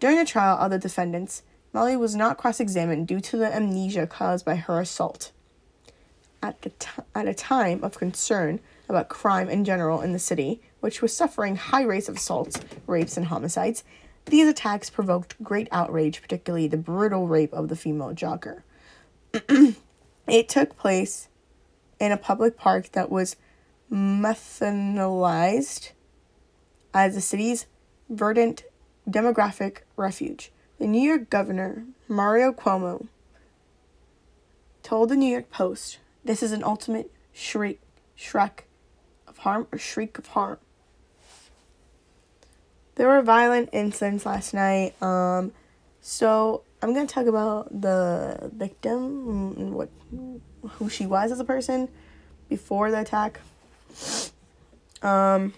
During 0.00 0.16
the 0.16 0.24
trial 0.24 0.58
of 0.58 0.70
the 0.70 0.78
defendants, 0.78 1.42
Molly 1.72 1.96
was 1.96 2.16
not 2.16 2.36
cross 2.36 2.58
examined 2.58 3.06
due 3.06 3.20
to 3.20 3.36
the 3.36 3.54
amnesia 3.54 4.08
caused 4.08 4.44
by 4.44 4.56
her 4.56 4.80
assault. 4.80 5.30
At, 6.42 6.62
the 6.62 6.70
t- 6.70 6.88
at 7.14 7.28
a 7.28 7.34
time 7.34 7.84
of 7.84 7.98
concern 7.98 8.58
about 8.88 9.08
crime 9.08 9.48
in 9.48 9.64
general 9.64 10.00
in 10.00 10.12
the 10.12 10.18
city, 10.18 10.60
which 10.80 11.00
was 11.00 11.14
suffering 11.14 11.54
high 11.54 11.84
rates 11.84 12.08
of 12.08 12.16
assaults, 12.16 12.58
rapes, 12.88 13.16
and 13.16 13.26
homicides, 13.26 13.84
these 14.24 14.48
attacks 14.48 14.90
provoked 14.90 15.40
great 15.42 15.68
outrage, 15.70 16.20
particularly 16.20 16.66
the 16.66 16.76
brutal 16.76 17.28
rape 17.28 17.52
of 17.52 17.68
the 17.68 17.76
female 17.76 18.14
jogger. 18.14 18.62
It 19.32 20.48
took 20.48 20.76
place 20.76 21.28
in 21.98 22.12
a 22.12 22.16
public 22.16 22.56
park 22.56 22.92
that 22.92 23.10
was 23.10 23.36
methanolized 23.92 25.90
as 26.94 27.14
the 27.14 27.20
city's 27.20 27.66
verdant 28.08 28.64
demographic 29.08 29.78
refuge. 29.96 30.50
The 30.78 30.86
New 30.86 31.02
York 31.02 31.28
governor, 31.30 31.84
Mario 32.08 32.52
Cuomo, 32.52 33.06
told 34.82 35.08
the 35.10 35.16
New 35.16 35.30
York 35.30 35.50
Post, 35.50 35.98
"This 36.24 36.42
is 36.42 36.52
an 36.52 36.64
ultimate 36.64 37.12
shriek, 37.32 37.80
shrek 38.16 38.64
of 39.26 39.38
harm 39.38 39.66
or 39.70 39.78
shriek 39.78 40.18
of 40.18 40.28
harm." 40.28 40.58
There 42.94 43.08
were 43.08 43.22
violent 43.22 43.70
incidents 43.72 44.26
last 44.26 44.52
night. 44.52 45.00
Um, 45.02 45.52
so 46.00 46.62
I'm 46.82 46.94
gonna 46.94 47.06
talk 47.06 47.26
about 47.26 47.68
the 47.80 48.50
victim, 48.54 49.54
and 49.58 49.74
what, 49.74 49.90
who 50.62 50.88
she 50.88 51.06
was 51.06 51.30
as 51.30 51.40
a 51.40 51.44
person 51.44 51.88
before 52.48 52.90
the 52.90 53.00
attack. 53.00 53.40
Um. 55.02 55.54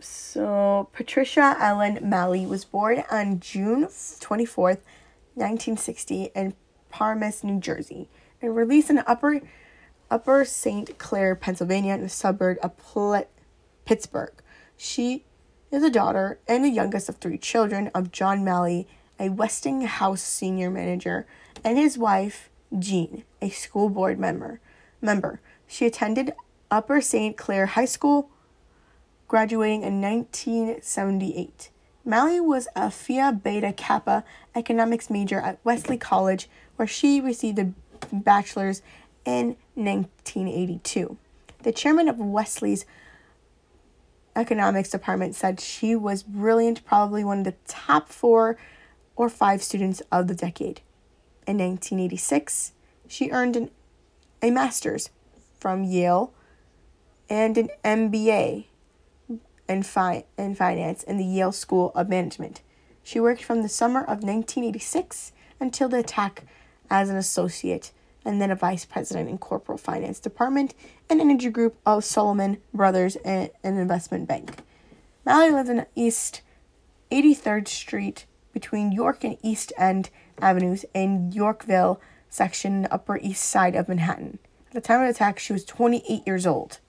So 0.00 0.88
Patricia 0.92 1.56
Ellen 1.58 1.98
Mally 2.02 2.46
was 2.46 2.64
born 2.64 3.02
on 3.10 3.40
June 3.40 3.86
24th, 3.86 4.80
1960 5.34 6.30
in 6.34 6.54
Paramus, 6.90 7.42
New 7.42 7.58
Jersey, 7.58 8.08
and 8.40 8.54
released 8.54 8.90
in 8.90 8.98
Upper 8.98 9.40
Upper 10.10 10.44
St. 10.44 10.96
Clair, 10.98 11.34
Pennsylvania, 11.34 11.94
in 11.94 12.02
the 12.02 12.08
suburb 12.08 12.58
of 12.62 12.76
Pl- 12.78 13.26
Pittsburgh. 13.84 14.32
She 14.76 15.24
is 15.70 15.82
a 15.82 15.90
daughter 15.90 16.38
and 16.48 16.64
the 16.64 16.70
youngest 16.70 17.08
of 17.08 17.16
three 17.16 17.36
children 17.36 17.90
of 17.94 18.10
John 18.10 18.42
Mally, 18.44 18.86
a 19.18 19.28
Westinghouse 19.30 20.22
senior 20.22 20.70
manager, 20.70 21.26
and 21.64 21.78
his 21.78 21.98
wife, 21.98 22.50
Jean, 22.78 23.24
a 23.42 23.50
school 23.50 23.88
board 23.88 24.18
member. 24.18 24.60
Member. 25.00 25.40
She 25.66 25.86
attended 25.86 26.32
Upper 26.70 27.00
St. 27.00 27.36
Clair 27.36 27.66
High 27.66 27.84
School, 27.84 28.30
graduating 29.26 29.82
in 29.82 30.00
1978. 30.00 31.70
Mally 32.04 32.40
was 32.40 32.68
a 32.74 32.90
Phi 32.90 33.30
Beta 33.32 33.72
Kappa 33.72 34.24
economics 34.54 35.10
major 35.10 35.40
at 35.40 35.58
Wellesley 35.62 35.98
College, 35.98 36.48
where 36.76 36.88
she 36.88 37.20
received 37.20 37.58
a 37.58 37.72
bachelor's 38.12 38.82
in 39.24 39.56
1982. 39.74 41.16
The 41.62 41.72
chairman 41.72 42.08
of 42.08 42.18
Wellesley's 42.18 42.86
economics 44.34 44.88
department 44.88 45.34
said 45.34 45.60
she 45.60 45.94
was 45.94 46.22
brilliant, 46.22 46.84
probably 46.86 47.24
one 47.24 47.40
of 47.40 47.44
the 47.44 47.54
top 47.66 48.08
four 48.08 48.56
or 49.18 49.28
five 49.28 49.62
students 49.62 50.00
of 50.12 50.28
the 50.28 50.34
decade. 50.34 50.80
In 51.46 51.58
1986, 51.58 52.72
she 53.08 53.30
earned 53.30 53.56
an, 53.56 53.70
a 54.40 54.50
master's 54.50 55.10
from 55.58 55.82
Yale 55.82 56.32
and 57.28 57.58
an 57.58 57.68
MBA 57.84 58.66
in, 59.68 59.82
fi- 59.82 60.24
in 60.38 60.54
finance 60.54 61.02
in 61.02 61.18
the 61.18 61.24
Yale 61.24 61.52
School 61.52 61.90
of 61.96 62.08
Management. 62.08 62.62
She 63.02 63.18
worked 63.18 63.42
from 63.42 63.62
the 63.62 63.68
summer 63.68 64.00
of 64.00 64.22
1986 64.22 65.32
until 65.58 65.88
the 65.88 65.98
attack 65.98 66.44
as 66.88 67.10
an 67.10 67.16
associate 67.16 67.90
and 68.24 68.40
then 68.40 68.52
a 68.52 68.56
vice 68.56 68.84
president 68.84 69.28
in 69.28 69.38
corporate 69.38 69.80
finance 69.80 70.20
department 70.20 70.74
and 71.10 71.20
energy 71.20 71.50
group 71.50 71.76
of 71.84 72.04
Salomon 72.04 72.58
Brothers 72.72 73.16
and 73.24 73.50
an 73.64 73.78
investment 73.78 74.28
bank. 74.28 74.58
Mally 75.24 75.50
lived 75.50 75.70
in 75.70 75.86
East 75.96 76.42
83rd 77.10 77.66
Street 77.66 78.26
between 78.58 78.90
York 78.90 79.22
and 79.22 79.36
East 79.40 79.72
End 79.78 80.10
Avenues 80.40 80.84
in 80.92 81.30
Yorkville 81.30 82.00
section, 82.28 82.88
Upper 82.90 83.16
East 83.18 83.44
Side 83.44 83.76
of 83.76 83.88
Manhattan. 83.88 84.40
At 84.66 84.72
the 84.72 84.80
time 84.80 85.00
of 85.00 85.06
the 85.06 85.10
attack, 85.10 85.38
she 85.38 85.52
was 85.52 85.64
28 85.64 86.26
years 86.26 86.44
old. 86.44 86.80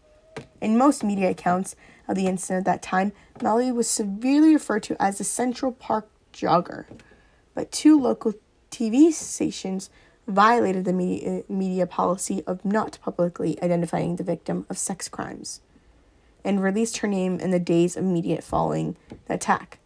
In 0.61 0.79
most 0.79 1.03
media 1.03 1.29
accounts 1.29 1.75
of 2.07 2.15
the 2.15 2.25
incident 2.25 2.65
at 2.67 2.71
that 2.71 2.81
time, 2.81 3.11
Mally 3.39 3.71
was 3.71 3.87
severely 3.87 4.53
referred 4.53 4.81
to 4.83 4.99
as 4.99 5.19
the 5.19 5.23
Central 5.23 5.71
Park 5.71 6.09
jogger. 6.33 6.85
But 7.53 7.71
two 7.71 8.01
local 8.01 8.33
TV 8.71 9.13
stations 9.13 9.91
violated 10.27 10.85
the 10.85 10.93
media, 10.93 11.43
media 11.47 11.85
policy 11.85 12.43
of 12.47 12.65
not 12.65 12.97
publicly 13.03 13.61
identifying 13.61 14.15
the 14.15 14.23
victim 14.23 14.65
of 14.71 14.77
sex 14.79 15.07
crimes. 15.07 15.61
and 16.43 16.63
released 16.63 16.97
her 16.99 17.07
name 17.07 17.37
in 17.39 17.51
the 17.51 17.59
days 17.59 17.97
immediate 17.97 18.43
following 18.43 18.95
the 19.27 19.33
attack. 19.33 19.78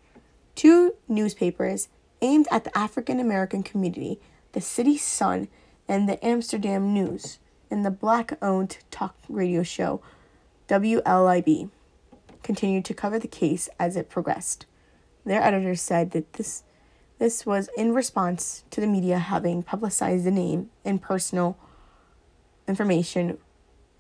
Two 0.56 0.96
newspapers 1.08 1.90
aimed 2.22 2.48
at 2.52 2.64
the 2.64 2.78
African 2.78 3.20
American 3.20 3.64
community, 3.64 4.20
the 4.54 4.62
City 4.62 4.98
Sun 4.98 5.48
and 5.88 6.08
the 6.08 6.24
Amsterdam 6.26 6.94
News, 6.94 7.40
and 7.70 7.86
the 7.86 7.92
black 7.92 8.38
owned 8.42 8.78
talk 8.92 9.16
radio 9.28 9.64
show 9.64 10.02
WLIB 10.68 11.70
continued 12.44 12.86
to 12.86 12.94
cover 12.94 13.20
the 13.20 13.28
case 13.28 13.68
as 13.80 13.96
it 13.96 14.10
progressed. 14.10 14.66
Their 15.26 15.42
editors 15.42 15.82
said 15.82 16.12
that 16.12 16.34
this 16.34 16.64
this 17.20 17.46
was 17.46 17.70
in 17.78 17.94
response 17.94 18.64
to 18.72 18.82
the 18.82 18.88
media 18.88 19.18
having 19.18 19.64
publicized 19.64 20.26
the 20.26 20.32
name 20.32 20.70
and 20.84 21.02
personal 21.02 21.58
information 22.68 23.38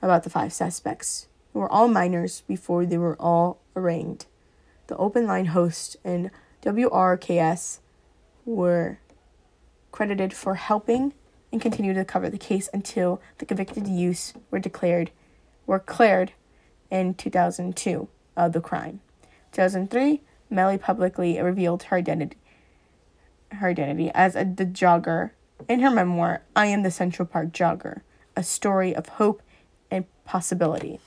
about 0.02 0.24
the 0.24 0.30
five 0.30 0.52
suspects, 0.52 1.28
who 1.54 1.60
were 1.60 1.72
all 1.72 1.88
minors 1.88 2.42
before 2.48 2.86
they 2.86 2.98
were 2.98 3.16
all 3.22 3.62
arraigned. 3.76 4.26
The 4.88 4.98
open 4.98 5.26
line 5.26 5.46
host 5.46 5.96
and 6.04 6.32
WRKS 6.64 7.80
were 8.46 9.00
credited 9.92 10.34
for 10.34 10.56
helping 10.56 11.14
and 11.52 11.62
continued 11.62 11.96
to 11.96 12.06
cover 12.06 12.30
the 12.30 12.38
case 12.38 12.70
until 12.74 13.22
the 13.38 13.46
convicted 13.46 13.88
youths 13.88 14.34
were 14.50 14.60
declared 14.60 15.12
were 15.66 15.80
cleared 15.80 16.32
in 16.90 17.14
2002 17.14 18.08
of 18.36 18.54
the 18.54 18.62
crime. 18.62 19.02
2003, 19.52 20.22
Melly 20.50 20.78
publicly 20.78 21.40
revealed 21.42 21.84
her 21.84 21.98
identity 21.98 22.38
her 23.52 23.68
identity 23.68 24.10
as 24.16 24.36
a, 24.36 24.44
the 24.44 24.66
jogger 24.66 25.32
in 25.70 25.80
her 25.82 25.92
memoir 25.92 26.42
I 26.56 26.68
am 26.68 26.84
the 26.84 26.92
Central 26.92 27.28
Park 27.28 27.52
Jogger, 27.52 28.02
a 28.36 28.44
story 28.44 28.96
of 28.96 29.08
hope 29.10 29.44
and 29.92 30.06
possibility. 30.26 31.00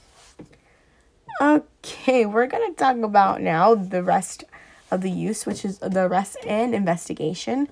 Okay, 1.40 2.24
we're 2.24 2.46
going 2.46 2.72
to 2.72 2.76
talk 2.76 2.96
about 2.98 3.42
now 3.42 3.74
the 3.74 4.02
rest 4.02 4.44
of 4.90 5.00
the 5.00 5.10
use, 5.10 5.46
which 5.46 5.64
is 5.64 5.78
the 5.78 6.06
arrest 6.06 6.36
and 6.46 6.74
investigation. 6.74 7.68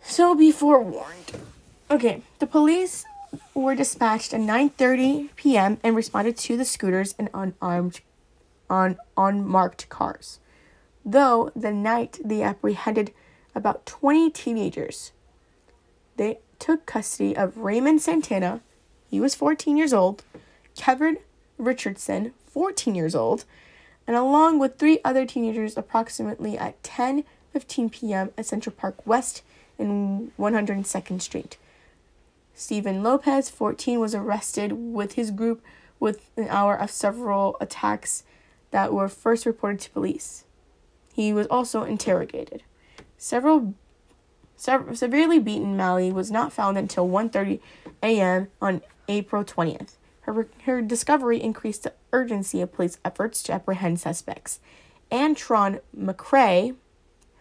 So 0.00 0.34
be 0.34 0.50
forewarned. 0.50 1.32
Okay, 1.90 2.22
the 2.38 2.46
police 2.46 3.04
were 3.54 3.74
dispatched 3.74 4.34
at 4.34 4.40
9:30 4.40 5.28
p.m. 5.36 5.78
and 5.82 5.96
responded 5.96 6.36
to 6.38 6.56
the 6.56 6.64
scooters 6.64 7.14
and 7.18 7.28
unarmed 7.32 8.00
on 8.68 8.98
unmarked 9.16 9.88
cars. 9.88 10.38
Though 11.04 11.50
the 11.54 11.72
night 11.72 12.18
they 12.24 12.42
apprehended 12.42 13.12
about 13.54 13.86
20 13.86 14.30
teenagers. 14.30 15.12
They 16.16 16.38
took 16.58 16.86
custody 16.86 17.36
of 17.36 17.56
Raymond 17.56 18.00
Santana, 18.02 18.60
he 19.10 19.20
was 19.20 19.34
14 19.34 19.76
years 19.76 19.92
old, 19.92 20.22
Kevin 20.76 21.18
Richardson, 21.58 22.32
14 22.46 22.94
years 22.94 23.14
old, 23.14 23.44
and 24.06 24.16
along 24.16 24.58
with 24.58 24.78
three 24.78 24.98
other 25.04 25.24
teenagers 25.26 25.76
approximately 25.76 26.58
at 26.58 26.82
10:15 26.82 27.90
p.m. 27.92 28.30
at 28.36 28.46
Central 28.46 28.74
Park 28.74 29.06
West 29.06 29.42
and 29.78 30.32
102nd 30.38 31.20
Street. 31.20 31.56
Steven 32.54 33.02
Lopez, 33.02 33.48
14, 33.48 33.98
was 33.98 34.14
arrested 34.14 34.72
with 34.72 35.14
his 35.14 35.30
group 35.30 35.62
with 35.98 36.30
an 36.36 36.48
hour 36.48 36.76
of 36.76 36.90
several 36.90 37.56
attacks 37.60 38.24
that 38.70 38.92
were 38.92 39.08
first 39.08 39.46
reported 39.46 39.80
to 39.80 39.90
police. 39.90 40.44
He 41.12 41.32
was 41.32 41.46
also 41.46 41.84
interrogated. 41.84 42.62
Several 43.16 43.74
sev- 44.56 44.96
severely 44.96 45.38
beaten 45.38 45.76
Mally 45.76 46.12
was 46.12 46.30
not 46.30 46.52
found 46.52 46.76
until 46.78 47.08
1:30 47.08 47.60
a.m. 48.02 48.48
on 48.60 48.82
April 49.08 49.44
20th. 49.44 49.96
Her, 50.32 50.48
her 50.64 50.82
discovery 50.82 51.42
increased 51.42 51.82
the 51.82 51.92
urgency 52.12 52.60
of 52.60 52.72
police 52.72 52.98
efforts 53.04 53.42
to 53.44 53.52
apprehend 53.52 54.00
suspects. 54.00 54.60
Antron 55.10 55.80
McCray, 55.96 56.74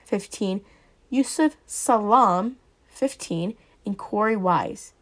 15, 0.05 0.62
Yusef 1.10 1.56
Salaam, 1.65 2.58
15, 2.89 3.56
and 3.86 3.97
Corey 3.97 4.36
Wise, 4.36 4.93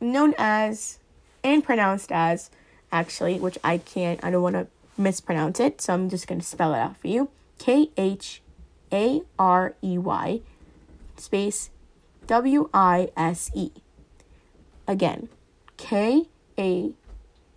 known 0.00 0.34
as 0.38 0.98
and 1.42 1.62
pronounced 1.62 2.10
as, 2.10 2.50
actually, 2.90 3.38
which 3.38 3.58
I 3.62 3.78
can't, 3.78 4.22
I 4.24 4.30
don't 4.30 4.42
want 4.42 4.56
to 4.56 4.66
mispronounce 4.96 5.60
it, 5.60 5.80
so 5.80 5.94
I'm 5.94 6.08
just 6.08 6.26
going 6.26 6.40
to 6.40 6.46
spell 6.46 6.74
it 6.74 6.78
out 6.78 6.96
for 6.96 7.08
you. 7.08 7.30
K 7.58 7.90
H 7.96 8.42
A 8.92 9.22
R 9.38 9.74
E 9.82 9.98
Y 9.98 10.40
space 11.16 11.70
W 12.26 12.70
I 12.72 13.10
S 13.16 13.50
E. 13.54 13.70
Again, 14.86 15.28
K 15.80 16.28
A 16.58 16.92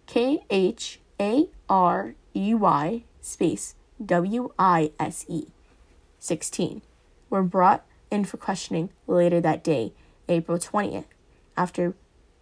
K 0.08 0.44
H 0.50 1.00
A 1.20 1.50
R 1.70 2.16
E 2.34 2.54
Y 2.54 3.04
space 3.20 3.76
W 4.04 4.52
I 4.58 4.92
S 4.98 5.26
E 5.28 5.48
16 6.20 6.82
were 7.30 7.44
brought 7.44 7.86
in 8.10 8.24
for 8.24 8.38
questioning 8.38 8.90
later 9.08 9.42
that 9.42 9.62
day, 9.62 9.92
April 10.30 10.58
20th, 10.58 11.04
after 11.58 11.96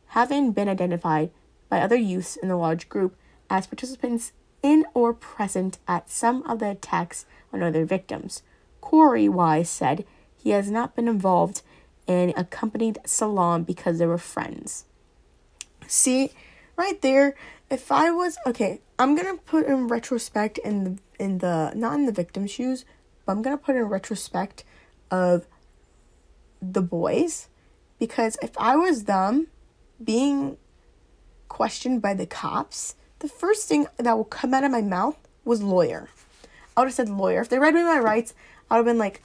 having 0.09 0.51
been 0.51 0.69
identified 0.69 1.31
by 1.67 1.81
other 1.81 1.95
youths 1.95 2.35
in 2.35 2.47
the 2.47 2.55
large 2.55 2.87
group 2.87 3.17
as 3.49 3.65
participants 3.65 4.33
in 4.61 4.85
or 4.93 5.15
present 5.15 5.79
at 5.87 6.11
some 6.11 6.43
of 6.43 6.59
the 6.59 6.69
attacks 6.69 7.25
on 7.51 7.63
other 7.63 7.85
victims. 7.85 8.43
Corey 8.81 9.27
Wise 9.27 9.69
said 9.69 10.05
he 10.37 10.51
has 10.51 10.69
not 10.69 10.95
been 10.95 11.07
involved 11.07 11.63
and 12.07 12.33
accompanied 12.37 12.99
Salaam 13.03 13.63
because 13.63 13.97
they 13.97 14.05
were 14.05 14.19
friends. 14.19 14.85
See, 15.91 16.31
right 16.77 17.01
there, 17.01 17.35
if 17.69 17.91
I 17.91 18.11
was 18.11 18.37
okay, 18.47 18.79
I'm 18.97 19.13
gonna 19.13 19.35
put 19.35 19.65
in 19.65 19.89
retrospect 19.89 20.57
in 20.57 20.85
the 20.85 20.97
in 21.19 21.39
the 21.39 21.73
not 21.75 21.95
in 21.95 22.05
the 22.05 22.13
victim's 22.13 22.49
shoes, 22.49 22.85
but 23.25 23.33
I'm 23.33 23.41
gonna 23.41 23.57
put 23.57 23.75
in 23.75 23.83
retrospect 23.83 24.63
of 25.11 25.45
the 26.61 26.81
boys 26.81 27.49
because 27.99 28.37
if 28.41 28.57
I 28.57 28.77
was 28.77 29.03
them 29.03 29.47
being 30.01 30.55
questioned 31.49 32.01
by 32.01 32.13
the 32.13 32.25
cops, 32.25 32.95
the 33.19 33.27
first 33.27 33.67
thing 33.67 33.85
that 33.97 34.15
will 34.15 34.23
come 34.23 34.53
out 34.53 34.63
of 34.63 34.71
my 34.71 34.81
mouth 34.81 35.17
was 35.43 35.61
lawyer. 35.61 36.07
I 36.77 36.79
would 36.79 36.87
have 36.87 36.95
said 36.95 37.09
lawyer. 37.09 37.41
If 37.41 37.49
they 37.49 37.59
read 37.59 37.73
me 37.73 37.83
my 37.83 37.99
rights, 37.99 38.33
I 38.69 38.75
would 38.75 38.87
have 38.87 38.93
been 38.93 38.97
like, 38.97 39.21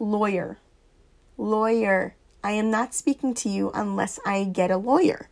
lawyer, 0.00 0.58
lawyer. 1.36 2.16
I 2.42 2.52
am 2.52 2.72
not 2.72 2.92
speaking 2.92 3.34
to 3.34 3.48
you 3.48 3.70
unless 3.72 4.18
I 4.26 4.42
get 4.42 4.72
a 4.72 4.76
lawyer. 4.76 5.28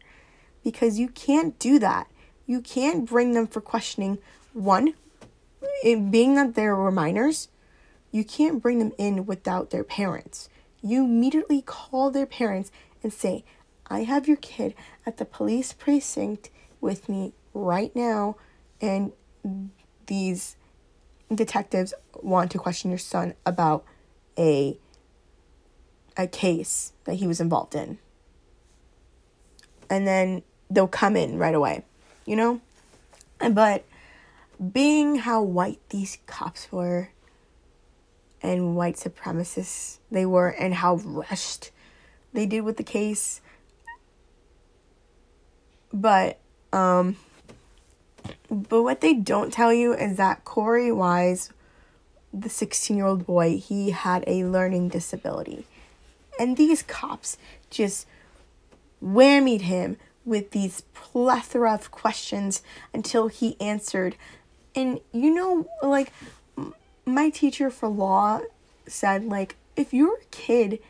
Because 0.66 0.98
you 0.98 1.06
can't 1.06 1.56
do 1.60 1.78
that. 1.78 2.08
You 2.44 2.60
can't 2.60 3.08
bring 3.08 3.34
them 3.34 3.46
for 3.46 3.60
questioning. 3.60 4.18
One, 4.52 4.94
being 5.84 6.34
that 6.34 6.56
they 6.56 6.66
were 6.66 6.90
minors, 6.90 7.50
you 8.10 8.24
can't 8.24 8.60
bring 8.60 8.80
them 8.80 8.90
in 8.98 9.26
without 9.26 9.70
their 9.70 9.84
parents. 9.84 10.48
You 10.82 11.04
immediately 11.04 11.62
call 11.62 12.10
their 12.10 12.26
parents 12.26 12.72
and 13.00 13.12
say, 13.12 13.44
I 13.86 14.02
have 14.02 14.26
your 14.26 14.38
kid 14.38 14.74
at 15.06 15.18
the 15.18 15.24
police 15.24 15.72
precinct 15.72 16.50
with 16.80 17.08
me 17.08 17.32
right 17.54 17.94
now, 17.94 18.34
and 18.80 19.12
these 20.06 20.56
detectives 21.32 21.94
want 22.20 22.50
to 22.50 22.58
question 22.58 22.90
your 22.90 22.98
son 22.98 23.34
about 23.46 23.84
a 24.36 24.80
a 26.16 26.26
case 26.26 26.92
that 27.04 27.14
he 27.14 27.26
was 27.28 27.40
involved 27.40 27.76
in. 27.76 27.98
And 29.88 30.08
then 30.08 30.42
they'll 30.70 30.88
come 30.88 31.16
in 31.16 31.38
right 31.38 31.54
away, 31.54 31.84
you 32.24 32.36
know? 32.36 32.60
But 33.50 33.84
being 34.72 35.16
how 35.16 35.42
white 35.42 35.80
these 35.90 36.18
cops 36.26 36.70
were 36.72 37.10
and 38.42 38.76
white 38.76 38.96
supremacists 38.96 39.98
they 40.10 40.24
were 40.24 40.48
and 40.48 40.74
how 40.74 40.96
rushed 40.96 41.70
they 42.32 42.46
did 42.46 42.60
with 42.60 42.76
the 42.76 42.82
case 42.82 43.40
but 45.92 46.38
um 46.72 47.16
but 48.50 48.82
what 48.82 49.00
they 49.00 49.14
don't 49.14 49.52
tell 49.52 49.72
you 49.72 49.92
is 49.92 50.16
that 50.16 50.44
Corey 50.44 50.92
Wise, 50.92 51.50
the 52.32 52.48
16 52.48 52.96
year 52.96 53.06
old 53.06 53.26
boy, 53.26 53.58
he 53.58 53.90
had 53.90 54.24
a 54.26 54.44
learning 54.44 54.88
disability. 54.88 55.64
And 56.38 56.56
these 56.56 56.82
cops 56.82 57.38
just 57.70 58.06
whammied 59.02 59.62
him 59.62 59.96
with 60.26 60.50
these 60.50 60.82
plethora 60.92 61.72
of 61.72 61.90
questions 61.90 62.62
until 62.92 63.28
he 63.28 63.58
answered. 63.60 64.16
And 64.74 65.00
you 65.12 65.32
know, 65.32 65.66
like, 65.82 66.12
my 67.06 67.30
teacher 67.30 67.70
for 67.70 67.88
law 67.88 68.40
said, 68.86 69.24
like, 69.24 69.56
if 69.76 69.94
you're 69.94 70.18
a 70.18 70.24
kid 70.30 70.80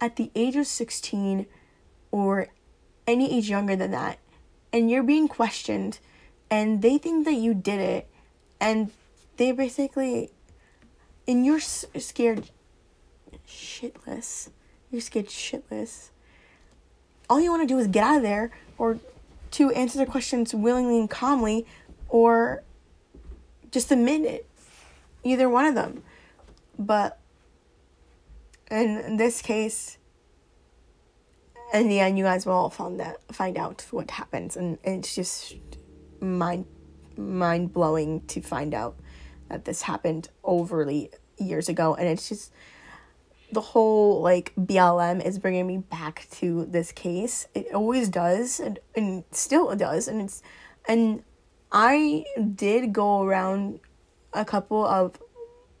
at 0.00 0.16
the 0.16 0.30
age 0.34 0.56
of 0.56 0.66
16 0.66 1.46
or 2.10 2.48
any 3.06 3.36
age 3.36 3.50
younger 3.50 3.76
than 3.76 3.90
that, 3.90 4.18
and 4.72 4.90
you're 4.90 5.02
being 5.02 5.28
questioned 5.28 5.98
and 6.50 6.82
they 6.82 6.98
think 6.98 7.24
that 7.24 7.34
you 7.34 7.54
did 7.54 7.80
it 7.80 8.08
and 8.60 8.90
they 9.36 9.52
basically 9.52 10.30
and 11.26 11.44
you're 11.44 11.60
scared 11.60 12.50
shitless 13.48 14.50
you're 14.90 15.00
scared 15.00 15.28
shitless 15.28 16.10
all 17.28 17.40
you 17.40 17.50
want 17.50 17.62
to 17.62 17.72
do 17.72 17.78
is 17.78 17.86
get 17.86 18.04
out 18.04 18.18
of 18.18 18.22
there 18.22 18.50
or 18.78 18.98
to 19.52 19.70
answer 19.72 19.98
their 19.98 20.06
questions 20.06 20.54
willingly 20.54 20.98
and 20.98 21.08
calmly 21.10 21.66
or 22.08 22.62
just 23.70 23.90
admit 23.90 24.22
it. 24.22 24.46
Either 25.24 25.48
one 25.48 25.64
of 25.64 25.74
them. 25.74 26.02
But 26.78 27.18
in 28.70 29.16
this 29.16 29.42
case, 29.42 29.98
in 31.72 31.88
the 31.88 32.00
end, 32.00 32.18
you 32.18 32.24
guys 32.24 32.46
will 32.46 32.52
all 32.52 32.70
find 32.70 33.00
that 33.00 33.16
find 33.34 33.58
out 33.58 33.84
what 33.90 34.10
happens, 34.10 34.56
and, 34.56 34.78
it's 34.84 35.14
just 35.14 35.56
mind 36.20 36.66
mind 37.16 37.72
blowing 37.72 38.20
to 38.26 38.40
find 38.40 38.74
out 38.74 38.96
that 39.48 39.64
this 39.64 39.82
happened 39.82 40.28
overly 40.44 41.10
years 41.38 41.68
ago, 41.68 41.94
and 41.94 42.08
it's 42.08 42.28
just 42.28 42.52
the 43.52 43.60
whole 43.60 44.20
like 44.20 44.52
BLM 44.56 45.24
is 45.24 45.38
bringing 45.38 45.66
me 45.66 45.78
back 45.78 46.26
to 46.32 46.66
this 46.66 46.92
case. 46.92 47.46
It 47.54 47.72
always 47.72 48.08
does, 48.08 48.60
and 48.60 48.78
and 48.94 49.24
still 49.30 49.74
does, 49.76 50.08
and 50.08 50.22
it's 50.22 50.42
and 50.88 51.22
I 51.72 52.24
did 52.54 52.92
go 52.92 53.22
around 53.22 53.80
a 54.32 54.44
couple 54.44 54.84
of 54.84 55.18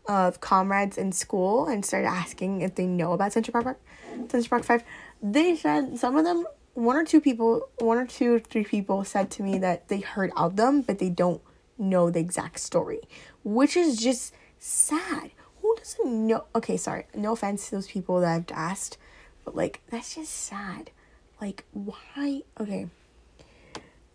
of 0.08 0.40
comrades 0.40 0.96
in 0.96 1.10
school 1.12 1.66
and 1.66 1.84
started 1.84 2.06
asking 2.06 2.60
if 2.60 2.76
they 2.76 2.86
know 2.86 3.12
about 3.12 3.32
Central 3.32 3.62
Park 3.62 3.80
Central 4.28 4.48
Park 4.48 4.64
Five. 4.64 4.84
They 5.22 5.56
said 5.56 5.98
some 5.98 6.16
of 6.16 6.24
them, 6.24 6.46
one 6.74 6.96
or 6.96 7.04
two 7.04 7.20
people, 7.20 7.68
one 7.78 7.98
or 7.98 8.06
two, 8.06 8.34
or 8.34 8.38
three 8.38 8.64
people 8.64 9.04
said 9.04 9.30
to 9.32 9.42
me 9.42 9.58
that 9.58 9.88
they 9.88 10.00
heard 10.00 10.30
of 10.36 10.56
them, 10.56 10.82
but 10.82 10.98
they 10.98 11.10
don't 11.10 11.40
know 11.78 12.10
the 12.10 12.20
exact 12.20 12.60
story, 12.60 13.00
which 13.44 13.76
is 13.76 13.96
just 13.96 14.34
sad. 14.58 15.30
Who 15.66 15.74
doesn't 15.74 16.26
know? 16.28 16.44
Okay, 16.54 16.76
sorry, 16.76 17.06
no 17.12 17.32
offense 17.32 17.68
to 17.68 17.74
those 17.74 17.88
people 17.88 18.20
that 18.20 18.32
I've 18.32 18.56
asked, 18.56 18.98
but 19.44 19.56
like 19.56 19.80
that's 19.90 20.14
just 20.14 20.32
sad. 20.32 20.92
Like 21.40 21.64
why? 21.72 22.42
Okay. 22.60 22.86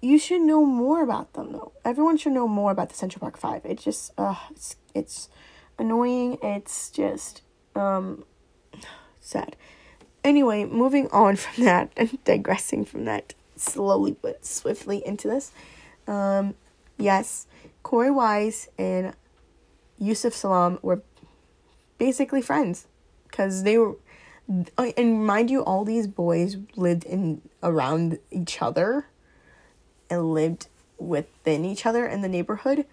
You 0.02 0.18
should 0.18 0.44
know 0.44 0.66
more 0.66 1.04
about 1.04 1.34
them 1.34 1.52
though. 1.52 1.74
Everyone 1.84 2.16
should 2.16 2.32
know 2.32 2.48
more 2.48 2.72
about 2.72 2.88
the 2.88 2.96
Central 2.96 3.20
Park 3.20 3.36
Five. 3.36 3.66
It 3.66 3.80
just 3.80 4.14
uh 4.18 4.36
it's 4.52 4.78
it's 4.96 5.28
annoying. 5.78 6.38
It's 6.42 6.90
just 6.90 7.42
um 7.76 8.24
sad. 9.20 9.58
Anyway, 10.24 10.64
moving 10.64 11.10
on 11.12 11.36
from 11.36 11.66
that 11.66 11.92
and 11.98 12.24
digressing 12.24 12.86
from 12.86 13.04
that 13.06 13.34
slowly 13.58 14.16
but 14.22 14.46
swiftly 14.46 15.06
into 15.06 15.28
this. 15.28 15.52
Um 16.08 16.56
yes, 16.98 17.46
Corey 17.84 18.10
Wise 18.10 18.70
and 18.78 19.14
Yusef 20.00 20.34
Salaam 20.34 20.80
were 20.82 21.02
basically 22.02 22.42
friends 22.42 22.88
because 23.28 23.62
they 23.62 23.78
were 23.78 23.96
uh, 24.76 24.92
and 24.98 25.24
mind 25.24 25.52
you 25.52 25.64
all 25.64 25.86
these 25.86 26.08
boys 26.08 26.58
lived 26.76 27.04
in 27.04 27.44
around 27.62 28.18
each 28.32 28.60
other 28.60 29.06
and 30.10 30.34
lived 30.34 30.66
within 30.98 31.64
each 31.64 31.86
other 31.86 32.08
in 32.08 32.22
the 32.22 32.28
neighborhood. 32.28 32.88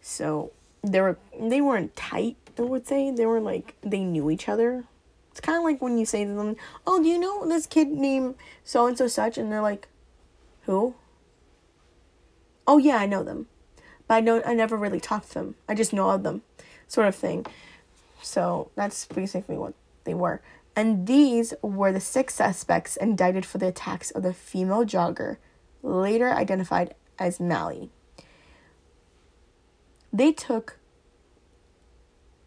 So 0.00 0.52
they 0.84 1.00
were 1.00 1.18
they 1.36 1.60
weren't 1.60 1.96
tight 1.96 2.36
i 2.56 2.62
would 2.62 2.86
say. 2.86 3.10
They 3.10 3.26
were 3.26 3.40
like 3.40 3.74
they 3.82 4.04
knew 4.04 4.30
each 4.30 4.48
other. 4.48 4.84
It's 5.32 5.40
kind 5.40 5.58
of 5.58 5.64
like 5.64 5.82
when 5.82 5.98
you 5.98 6.06
say 6.06 6.24
to 6.24 6.32
them 6.32 6.54
oh 6.86 7.02
do 7.02 7.08
you 7.08 7.18
know 7.18 7.48
this 7.48 7.66
kid 7.66 7.88
named 7.88 8.36
so 8.62 8.86
and 8.86 8.96
so 8.96 9.08
such? 9.08 9.36
and 9.36 9.50
they're 9.50 9.68
like 9.72 9.88
who? 10.66 10.94
Oh 12.68 12.78
yeah 12.78 12.98
i 12.98 13.06
know 13.06 13.24
them 13.24 13.48
but 14.06 14.14
i 14.14 14.20
don't 14.20 14.46
i 14.46 14.54
never 14.54 14.76
really 14.76 15.00
talked 15.00 15.30
to 15.32 15.34
them. 15.40 15.54
I 15.68 15.74
just 15.74 15.92
know 15.92 16.10
of 16.10 16.22
them 16.22 16.42
sort 16.86 17.08
of 17.08 17.16
thing 17.16 17.44
so 18.24 18.70
that's 18.74 19.06
basically 19.06 19.56
what 19.56 19.74
they 20.04 20.14
were 20.14 20.40
and 20.76 21.06
these 21.06 21.54
were 21.62 21.92
the 21.92 22.00
six 22.00 22.34
suspects 22.34 22.96
indicted 22.96 23.46
for 23.46 23.58
the 23.58 23.68
attacks 23.68 24.10
of 24.10 24.22
the 24.22 24.32
female 24.32 24.84
jogger 24.84 25.36
later 25.82 26.30
identified 26.30 26.94
as 27.18 27.38
Mally 27.38 27.90
they 30.12 30.32
took 30.32 30.78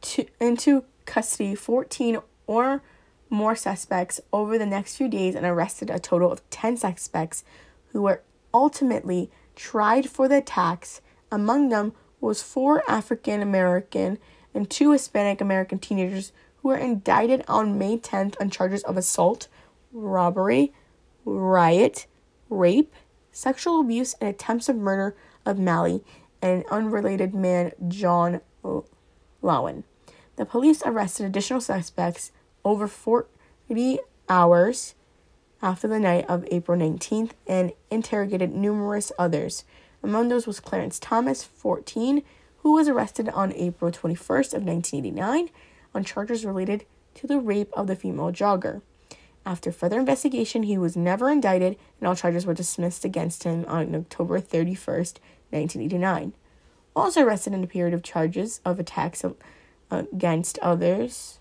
to, 0.02 0.26
into 0.40 0.86
custody 1.06 1.56
14 1.56 2.20
or 2.46 2.82
more 3.30 3.56
suspects 3.56 4.22
over 4.32 4.58
the 4.58 4.66
next 4.66 4.96
few 4.96 5.08
days 5.08 5.36
and 5.36 5.46
arrested 5.46 5.90
a 5.90 6.00
total 6.00 6.32
of 6.32 6.48
10 6.50 6.78
suspects 6.78 7.44
who 7.92 8.02
were 8.04 8.22
ultimately 8.54 9.30
tried 9.56 10.10
for 10.10 10.28
the 10.28 10.38
attacks. 10.38 11.02
Among 11.32 11.70
them 11.70 11.94
was 12.22 12.42
four 12.42 12.84
African 12.90 13.42
American 13.42 14.18
and 14.58 14.70
two 14.70 14.92
Hispanic 14.92 15.40
American 15.40 15.78
teenagers 15.78 16.32
who 16.58 16.70
were 16.70 16.78
indicted 16.78 17.46
on 17.48 17.78
May 17.78 17.98
10th 17.98 18.36
on 18.42 18.50
charges 18.50 18.84
of 18.84 18.98
assault, 18.98 19.48
robbery, 19.94 20.74
riot, 21.24 22.08
rape, 22.50 22.92
sexual 23.32 23.80
abuse, 23.80 24.16
and 24.20 24.28
attempts 24.28 24.68
of 24.68 24.76
murder 24.76 25.16
of 25.46 25.60
Mally 25.60 26.04
and 26.42 26.64
an 26.64 26.70
unrelated 26.72 27.36
man, 27.36 27.72
John 27.88 28.42
Lowen. 29.44 29.84
The 30.38 30.46
police 30.46 30.82
arrested 30.84 31.28
additional 31.28 31.62
suspects 31.62 32.32
over 32.66 32.88
40 32.88 34.00
hours 34.28 34.96
after 35.62 35.88
the 35.88 36.00
night 36.00 36.26
of 36.28 36.48
April 36.50 36.80
19th 36.80 37.32
and 37.46 37.74
interrogated 37.92 38.56
numerous 38.56 39.12
others. 39.20 39.66
Among 40.02 40.30
those 40.30 40.48
was 40.48 40.60
Clarence 40.60 40.98
Thomas, 40.98 41.44
14, 41.44 42.24
who 42.68 42.74
was 42.74 42.90
arrested 42.90 43.30
on 43.30 43.54
April 43.54 43.90
21st 43.90 44.54
of 44.54 44.66
1989 44.66 45.50
on 45.96 46.04
charges 46.04 46.44
related 46.44 46.86
to 47.14 47.26
the 47.26 47.40
rape 47.40 47.72
of 47.72 47.88
the 47.88 47.96
female 47.96 48.30
jogger. 48.30 48.82
After 49.46 49.72
further 49.72 49.98
investigation, 49.98 50.64
he 50.64 50.78
was 50.78 50.98
never 50.98 51.30
indicted 51.30 51.78
and 51.98 52.10
all 52.10 52.16
charges 52.18 52.46
were 52.46 52.54
dismissed 52.54 53.06
against 53.06 53.46
him 53.46 53.64
on 53.70 53.96
October 53.96 54.42
31st, 54.42 55.20
1989. 55.50 56.34
Also 56.94 57.24
arrested 57.24 57.54
in 57.54 57.64
a 57.64 57.68
period 57.68 57.94
of 57.94 58.04
charges 58.04 58.60
of 58.66 58.82
attacks 58.82 59.24
against 59.90 60.60
others, 60.60 61.40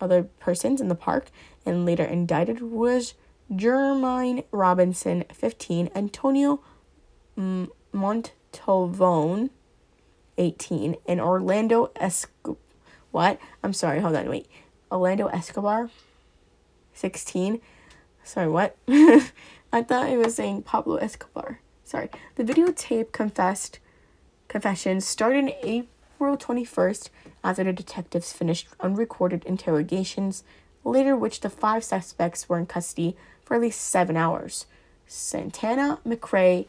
other 0.00 0.28
persons 0.38 0.80
in 0.80 0.86
the 0.86 0.94
park, 0.94 1.32
and 1.66 1.84
later 1.84 2.04
indicted 2.04 2.60
was 2.60 3.14
Jermaine 3.50 4.44
Robinson, 4.52 5.24
15, 5.32 5.90
Antonio 5.96 6.60
Montalvone, 7.36 9.50
18, 10.38 10.96
and 11.06 11.20
Orlando 11.20 11.90
Escobar. 11.96 12.56
What? 13.10 13.38
I'm 13.62 13.72
sorry, 13.72 14.00
hold 14.00 14.16
on, 14.16 14.28
wait. 14.28 14.46
Orlando 14.90 15.26
Escobar, 15.26 15.90
16. 16.94 17.60
Sorry, 18.24 18.48
what? 18.48 18.76
I 18.88 19.82
thought 19.82 20.08
it 20.08 20.18
was 20.18 20.34
saying 20.34 20.62
Pablo 20.62 20.96
Escobar 20.96 21.60
sorry. 21.88 22.10
The 22.36 22.44
videotape 22.44 23.12
confessed 23.12 23.78
confessions 24.46 25.06
started 25.06 25.54
April 25.62 26.36
21st 26.36 27.08
after 27.42 27.64
the 27.64 27.72
detectives 27.72 28.32
finished 28.32 28.68
unrecorded 28.80 29.44
interrogations, 29.44 30.44
later 30.84 31.16
which 31.16 31.40
the 31.40 31.50
five 31.50 31.82
suspects 31.82 32.48
were 32.48 32.58
in 32.58 32.66
custody 32.66 33.16
for 33.42 33.54
at 33.54 33.62
least 33.62 33.80
seven 33.80 34.16
hours. 34.16 34.66
Santana, 35.06 35.98
McCray, 36.06 36.66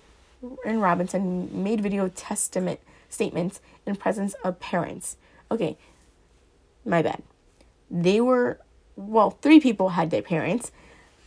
and 0.66 0.82
Robinson 0.82 1.64
made 1.64 1.82
video 1.82 2.08
testament 2.08 2.80
statements 3.10 3.62
in 3.86 3.96
presence 3.96 4.34
of 4.44 4.60
parents. 4.60 5.18
Okay, 5.52 5.78
my 6.86 7.02
bad. 7.02 7.24
They 7.90 8.22
were 8.22 8.60
well, 8.96 9.32
three 9.32 9.60
people 9.60 9.90
had 9.90 10.12
their 10.12 10.22
parents, 10.22 10.72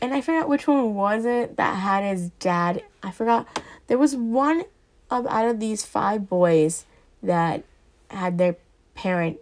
and 0.01 0.13
I 0.13 0.21
forgot 0.21 0.49
which 0.49 0.67
one 0.67 0.95
was 0.95 1.25
it 1.25 1.57
that 1.57 1.75
had 1.77 2.03
his 2.03 2.31
dad. 2.39 2.83
I 3.03 3.11
forgot 3.11 3.47
there 3.87 3.99
was 3.99 4.15
one 4.15 4.65
of 5.11 5.27
out 5.27 5.49
of 5.49 5.61
these 5.61 5.85
five 5.85 6.29
boys 6.29 6.85
that 7.23 7.65
had 8.11 8.39
their 8.39 8.57
parent 8.95 9.39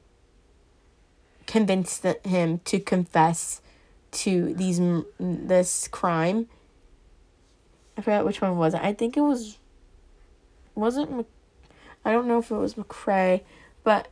convince 1.46 2.00
him 2.24 2.60
to 2.64 2.78
confess 2.78 3.60
to 4.12 4.54
these 4.54 4.80
this 5.18 5.88
crime. 5.88 6.48
I 7.96 8.02
forgot 8.02 8.24
which 8.24 8.40
one 8.40 8.56
was 8.56 8.74
it. 8.74 8.80
I 8.82 8.92
think 8.92 9.16
it 9.16 9.22
was 9.22 9.58
wasn't 10.74 11.26
I 12.04 12.12
don't 12.12 12.26
know 12.26 12.38
if 12.38 12.50
it 12.50 12.56
was 12.56 12.74
McCray, 12.74 13.42
but 13.84 14.08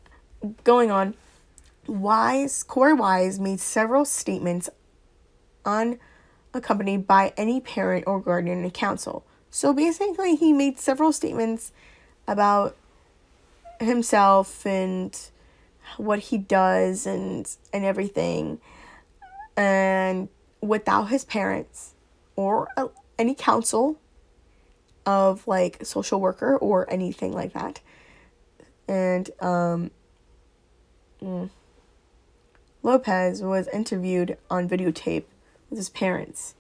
going 0.64 0.90
on, 0.90 1.14
Wise 1.87 2.64
Korey 2.64 2.96
Wise 2.96 3.40
made 3.40 3.61
several 3.61 4.05
statements 4.05 4.68
unaccompanied 5.64 7.07
by 7.07 7.33
any 7.37 7.61
parent 7.61 8.05
or 8.07 8.20
guardian 8.20 8.64
in 8.64 8.70
counsel. 8.70 9.24
So 9.51 9.72
basically, 9.72 10.37
he 10.37 10.53
made 10.53 10.79
several 10.79 11.12
statements 11.12 11.72
about 12.27 12.77
himself 13.81 14.66
and 14.66 15.18
what 15.96 16.18
he 16.18 16.38
does 16.38 17.07
and 17.07 17.48
and 17.72 17.85
everything 17.85 18.61
and 19.57 20.29
without 20.61 21.05
his 21.05 21.24
parents 21.24 21.94
or 22.37 22.68
uh, 22.77 22.88
any 23.18 23.35
counsel 23.35 23.96
of 25.09 25.49
like 25.49 25.79
social 25.87 26.21
worker 26.21 26.59
or 26.59 26.88
anything 26.92 27.33
like 27.33 27.55
that. 27.55 27.81
And 28.87 29.31
um 29.40 29.90
mm, 31.23 31.49
Lopez 32.83 33.40
was 33.40 33.68
interviewed 33.68 34.37
on 34.51 34.68
videotape 34.68 35.25
with 35.71 35.79
his 35.79 35.88
parents. 35.88 36.55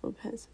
Lopez. 0.00 0.46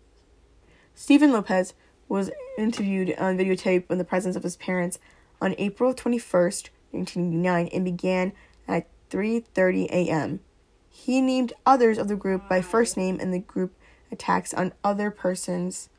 Steven 0.94 1.32
Lopez 1.32 1.74
was 2.08 2.30
interviewed 2.56 3.14
on 3.18 3.36
videotape 3.36 3.90
in 3.90 3.98
the 3.98 4.04
presence 4.04 4.34
of 4.34 4.42
his 4.42 4.56
parents 4.56 4.98
on 5.42 5.54
April 5.58 5.92
21st, 5.92 6.70
1989 6.92 7.68
and 7.74 7.84
began 7.84 8.32
at 8.66 8.88
3:30 9.10 9.84
a.m. 9.90 10.40
He 10.88 11.20
named 11.20 11.52
others 11.66 11.98
of 11.98 12.08
the 12.08 12.16
group 12.16 12.48
by 12.48 12.62
first 12.62 12.96
name 12.96 13.18
and 13.20 13.34
the 13.34 13.40
group 13.40 13.74
attacks 14.10 14.54
on 14.54 14.72
other 14.82 15.10
persons 15.10 15.90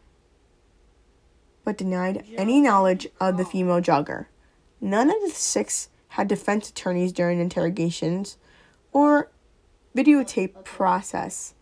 but 1.65 1.77
denied 1.77 2.23
any 2.37 2.61
knowledge 2.61 3.07
of 3.19 3.35
the 3.35 3.43
female 3.43 3.81
jogger. 3.81 4.27
None 4.79 5.09
of 5.09 5.21
the 5.21 5.31
six 5.31 5.89
had 6.09 6.29
defense 6.29 6.69
attorneys 6.69 7.11
during 7.11 7.41
interrogations 7.41 8.37
or 8.93 9.29
videotape 9.97 10.63
process. 10.63 11.53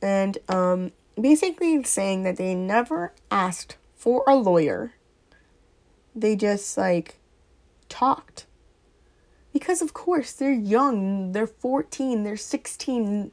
And 0.00 0.38
um, 0.48 0.92
basically 1.20 1.82
saying 1.82 2.22
that 2.22 2.36
they 2.36 2.54
never 2.54 3.12
asked 3.30 3.76
for 3.96 4.22
a 4.28 4.36
lawyer. 4.36 4.92
They 6.14 6.36
just 6.36 6.76
like 6.76 7.18
talked. 7.88 8.46
Because 9.52 9.82
of 9.82 9.92
course 9.92 10.32
they're 10.32 10.52
young, 10.52 11.32
they're 11.32 11.46
14, 11.46 12.22
they're 12.22 12.36
16. 12.36 13.32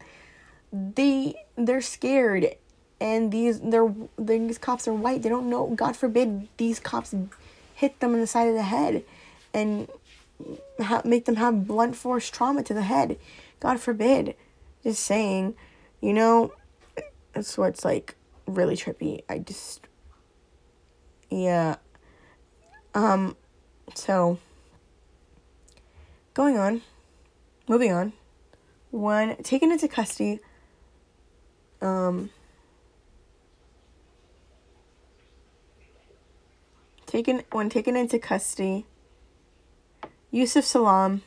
They 0.72 1.36
they're 1.56 1.82
scared 1.82 2.56
and 3.06 3.32
these 3.32 3.60
they're 3.60 3.94
these 4.18 4.58
cops 4.58 4.88
are 4.88 4.94
white. 4.94 5.22
They 5.22 5.30
don't 5.30 5.48
know. 5.48 5.68
God 5.68 5.96
forbid 5.96 6.48
these 6.58 6.80
cops 6.80 7.14
hit 7.76 8.00
them 8.00 8.16
in 8.16 8.20
the 8.20 8.26
side 8.26 8.48
of 8.48 8.56
the 8.56 8.64
head, 8.64 9.04
and 9.54 9.88
ha- 10.80 11.04
make 11.06 11.26
them 11.26 11.36
have 11.36 11.68
blunt 11.68 11.96
force 11.96 12.32
trauma 12.32 12.64
to 12.64 12.74
the 12.74 12.82
head. 12.82 13.20
God 13.60 13.80
forbid. 13.80 14.36
Just 14.82 15.04
saying, 15.04 15.56
you 16.02 16.14
know, 16.14 16.54
that's 17.34 17.58
what's 17.60 17.86
like 17.86 18.16
really 18.48 18.76
trippy. 18.76 19.22
I 19.30 19.38
just, 19.40 19.82
yeah. 21.30 21.76
Um, 22.96 23.36
so 23.94 24.40
going 26.34 26.58
on, 26.58 26.82
moving 27.68 27.92
on. 27.92 28.14
When 28.90 29.36
taken 29.44 29.72
into 29.72 29.88
custody, 29.88 30.40
um, 31.82 32.30
taken 37.16 37.44
when 37.54 37.70
taken 37.70 37.96
into 37.96 38.20
custody, 38.20 38.86
Yusef 40.32 40.66
Salaam 40.66 41.22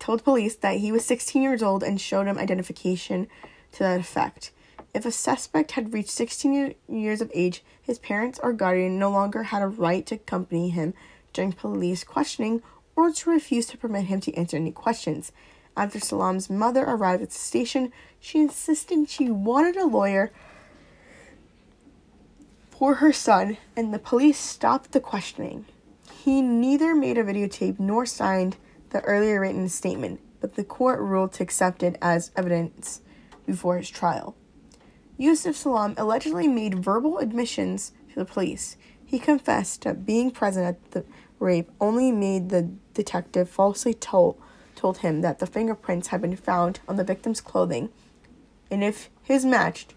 told 0.00 0.24
police 0.24 0.56
that 0.56 0.78
he 0.78 0.90
was 0.90 1.04
16 1.04 1.40
years 1.40 1.62
old 1.62 1.84
and 1.84 2.00
showed 2.00 2.26
him 2.26 2.36
identification 2.36 3.28
to 3.70 3.78
that 3.80 4.00
effect. 4.00 4.50
If 4.92 5.06
a 5.06 5.12
suspect 5.12 5.72
had 5.72 5.92
reached 5.92 6.10
16 6.10 6.74
years 6.88 7.20
of 7.20 7.30
age, 7.34 7.62
his 7.80 8.00
parents 8.00 8.40
or 8.42 8.52
guardian 8.52 8.98
no 8.98 9.10
longer 9.10 9.44
had 9.44 9.62
a 9.62 9.68
right 9.68 10.04
to 10.06 10.16
accompany 10.16 10.70
him 10.70 10.92
during 11.32 11.52
police 11.52 12.02
questioning 12.02 12.64
or 12.96 13.12
to 13.12 13.30
refuse 13.30 13.66
to 13.66 13.78
permit 13.78 14.06
him 14.06 14.20
to 14.22 14.34
answer 14.34 14.56
any 14.56 14.72
questions. 14.72 15.30
After 15.76 16.00
Salaam's 16.00 16.50
mother 16.50 16.82
arrived 16.82 17.22
at 17.22 17.30
the 17.30 17.38
station, 17.38 17.92
she 18.18 18.40
insisted 18.40 19.08
she 19.08 19.30
wanted 19.30 19.76
a 19.76 19.86
lawyer 19.86 20.32
for 22.78 22.96
her 22.96 23.12
son, 23.12 23.56
and 23.74 23.92
the 23.92 23.98
police 23.98 24.38
stopped 24.38 24.92
the 24.92 25.00
questioning. 25.00 25.64
He 26.12 26.42
neither 26.42 26.94
made 26.94 27.16
a 27.16 27.24
videotape 27.24 27.80
nor 27.80 28.04
signed 28.04 28.56
the 28.90 29.00
earlier 29.02 29.40
written 29.40 29.68
statement, 29.68 30.20
but 30.40 30.54
the 30.54 30.64
court 30.64 31.00
ruled 31.00 31.32
to 31.34 31.42
accept 31.42 31.82
it 31.82 31.96
as 32.02 32.30
evidence 32.36 33.00
before 33.46 33.78
his 33.78 33.88
trial. 33.88 34.34
Yusef 35.16 35.56
Salaam 35.56 35.94
allegedly 35.96 36.46
made 36.46 36.84
verbal 36.84 37.18
admissions 37.18 37.92
to 38.12 38.16
the 38.16 38.24
police. 38.26 38.76
He 39.04 39.18
confessed 39.18 39.82
that 39.82 40.04
being 40.04 40.30
present 40.30 40.66
at 40.66 40.90
the 40.90 41.04
rape 41.38 41.70
only 41.80 42.12
made 42.12 42.50
the 42.50 42.70
detective 42.92 43.48
falsely 43.48 43.94
told, 43.94 44.38
told 44.74 44.98
him 44.98 45.22
that 45.22 45.38
the 45.38 45.46
fingerprints 45.46 46.08
had 46.08 46.20
been 46.20 46.36
found 46.36 46.80
on 46.86 46.96
the 46.96 47.04
victim's 47.04 47.40
clothing, 47.40 47.88
and 48.70 48.84
if 48.84 49.08
his 49.22 49.46
matched, 49.46 49.94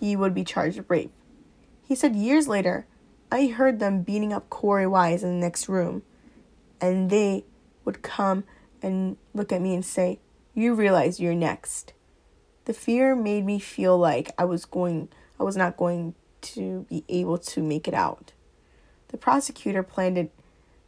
he 0.00 0.16
would 0.16 0.34
be 0.34 0.42
charged 0.42 0.78
with 0.78 0.90
rape. 0.90 1.12
He 1.92 1.96
said 1.96 2.16
years 2.16 2.48
later, 2.48 2.86
I 3.30 3.48
heard 3.48 3.78
them 3.78 4.00
beating 4.00 4.32
up 4.32 4.48
Corey 4.48 4.86
Wise 4.86 5.22
in 5.22 5.28
the 5.28 5.46
next 5.46 5.68
room, 5.68 6.00
and 6.80 7.10
they 7.10 7.44
would 7.84 8.00
come 8.00 8.44
and 8.80 9.18
look 9.34 9.52
at 9.52 9.60
me 9.60 9.74
and 9.74 9.84
say, 9.84 10.18
You 10.54 10.72
realize 10.72 11.20
you're 11.20 11.34
next. 11.34 11.92
The 12.64 12.72
fear 12.72 13.14
made 13.14 13.44
me 13.44 13.58
feel 13.58 13.98
like 13.98 14.30
I 14.38 14.46
was 14.46 14.64
going 14.64 15.10
I 15.38 15.42
was 15.42 15.54
not 15.54 15.76
going 15.76 16.14
to 16.54 16.86
be 16.88 17.04
able 17.10 17.36
to 17.36 17.62
make 17.62 17.86
it 17.86 17.92
out. 17.92 18.32
The 19.08 19.18
prosecutor 19.18 19.82
planned 19.82 20.16
to, 20.16 20.28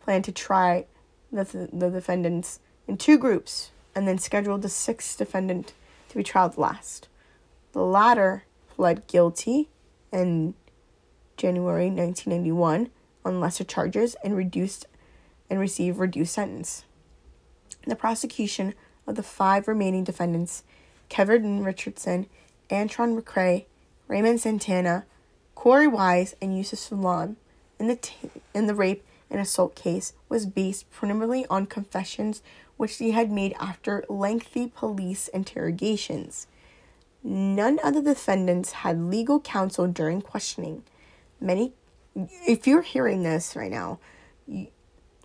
planned 0.01 0.25
to 0.25 0.33
try 0.33 0.87
the, 1.31 1.69
the 1.71 1.91
defendants 1.91 2.61
in 2.89 2.97
two 2.97 3.19
groups 3.19 3.73
and 3.95 4.09
then 4.09 4.17
scheduled 4.17 4.63
the 4.63 4.71
sixth 4.71 5.19
defendant 5.19 5.75
to 6.09 6.17
be 6.17 6.23
tried 6.23 6.57
last. 6.57 7.09
The 7.73 7.83
latter 7.83 8.45
pled 8.71 9.07
guilty 9.07 9.69
and 10.11 10.55
January 11.37 11.87
1991 11.87 12.91
on 13.25 13.41
lesser 13.41 13.65
charges 13.65 14.17
and 14.23 14.37
reduced 14.37 14.87
and 15.51 15.61
received 15.61 15.99
reduced 15.99 16.35
sentence. 16.35 16.85
The 17.87 17.97
prosecution 17.97 18.75
of 19.07 19.17
the 19.17 19.23
five 19.23 19.69
remaining 19.69 20.05
defendants, 20.05 20.65
Kevin 21.09 21.63
Richardson, 21.63 22.27
Antron 22.71 23.19
McCray, 23.19 23.67
Raymond 24.09 24.41
Santana, 24.41 25.05
Corey 25.55 25.87
Wise, 25.87 26.35
and 26.41 26.57
Yusef 26.57 26.79
Salaam 26.79 27.37
in 27.79 27.89
the 27.89 27.97
t- 27.97 28.31
in 28.55 28.67
the 28.67 28.75
rape 28.75 29.05
and 29.31 29.41
assault 29.41 29.75
case 29.75 30.13
was 30.29 30.47
based 30.47 30.91
primarily 30.91 31.47
on 31.51 31.67
confessions 31.67 32.43
which 32.77 32.99
they 32.99 33.11
had 33.11 33.31
made 33.31 33.55
after 33.59 34.05
lengthy 34.09 34.69
police 34.69 35.29
interrogations. 35.29 36.47
None 37.23 37.79
of 37.81 37.95
the 37.95 38.03
defendants 38.03 38.73
had 38.73 39.11
legal 39.11 39.41
counsel 39.41 39.87
during 39.87 40.21
questioning 40.21 40.83
many 41.45 41.73
if 42.47 42.67
you're 42.67 42.83
hearing 42.83 43.23
this 43.23 43.57
right 43.57 43.71
now 43.71 43.99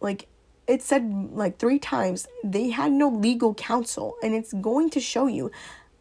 like 0.01 0.27
it 0.67 0.81
said 0.81 1.29
like 1.33 1.57
three 1.57 1.79
times 1.79 2.27
they 2.43 2.69
had 2.69 2.91
no 2.91 3.09
legal 3.09 3.53
counsel 3.53 4.15
and 4.21 4.33
it's 4.33 4.53
going 4.53 4.89
to 4.89 4.99
show 4.99 5.27
you 5.27 5.51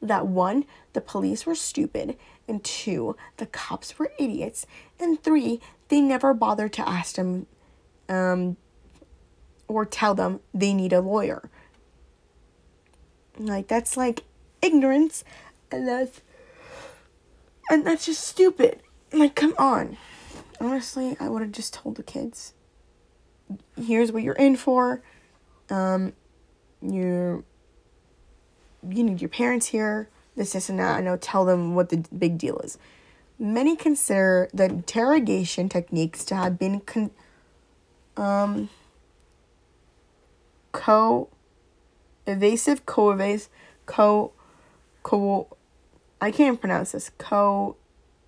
that 0.00 0.26
one 0.26 0.64
the 0.92 1.00
police 1.00 1.46
were 1.46 1.54
stupid 1.54 2.16
and 2.46 2.62
two 2.64 3.16
the 3.38 3.46
cops 3.46 3.98
were 3.98 4.12
idiots 4.18 4.66
and 4.98 5.22
three 5.22 5.60
they 5.88 6.00
never 6.00 6.34
bothered 6.34 6.72
to 6.72 6.88
ask 6.88 7.16
them 7.16 7.46
um 8.08 8.56
or 9.68 9.84
tell 9.84 10.14
them 10.14 10.40
they 10.52 10.72
need 10.72 10.92
a 10.92 11.00
lawyer. 11.00 11.48
Like 13.38 13.68
that's 13.68 13.96
like 13.96 14.24
ignorance 14.60 15.22
and 15.70 15.86
that's 15.86 16.22
and 17.70 17.86
that's 17.86 18.06
just 18.06 18.24
stupid 18.24 18.80
like, 19.12 19.34
come 19.34 19.54
on. 19.58 19.96
Honestly, 20.60 21.16
I 21.20 21.28
would 21.28 21.42
have 21.42 21.52
just 21.52 21.74
told 21.74 21.96
the 21.96 22.02
kids, 22.02 22.54
here's 23.76 24.12
what 24.12 24.22
you're 24.22 24.34
in 24.34 24.56
for. 24.56 25.02
Um, 25.70 26.12
you're, 26.82 27.44
you 28.88 29.04
need 29.04 29.20
your 29.20 29.28
parents 29.28 29.66
here, 29.66 30.08
this, 30.36 30.52
this, 30.52 30.68
and 30.68 30.78
that. 30.78 30.98
I 30.98 31.00
know, 31.00 31.16
tell 31.16 31.44
them 31.44 31.74
what 31.74 31.90
the 31.90 32.04
big 32.16 32.38
deal 32.38 32.58
is. 32.58 32.78
Many 33.38 33.76
consider 33.76 34.48
the 34.52 34.64
interrogation 34.64 35.68
techniques 35.68 36.24
to 36.24 36.34
have 36.34 36.58
been 36.58 36.80
con- 36.80 37.12
um, 38.16 38.68
co 40.72 41.28
evasive, 42.26 42.84
co 42.84 43.10
evasive, 43.10 43.48
co 43.86 44.32
co 45.02 45.56
I 46.20 46.32
can't 46.32 46.60
pronounce 46.60 46.92
this. 46.92 47.10
Co 47.18 47.76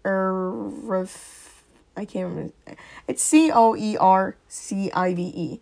er, 0.04 0.70
I 1.96 2.04
can't 2.04 2.28
remember. 2.28 2.52
It's 3.06 3.22
C 3.22 3.50
O 3.52 3.76
E 3.76 3.96
R 3.96 4.36
C 4.48 4.90
I 4.92 5.14
V 5.14 5.22
E. 5.22 5.60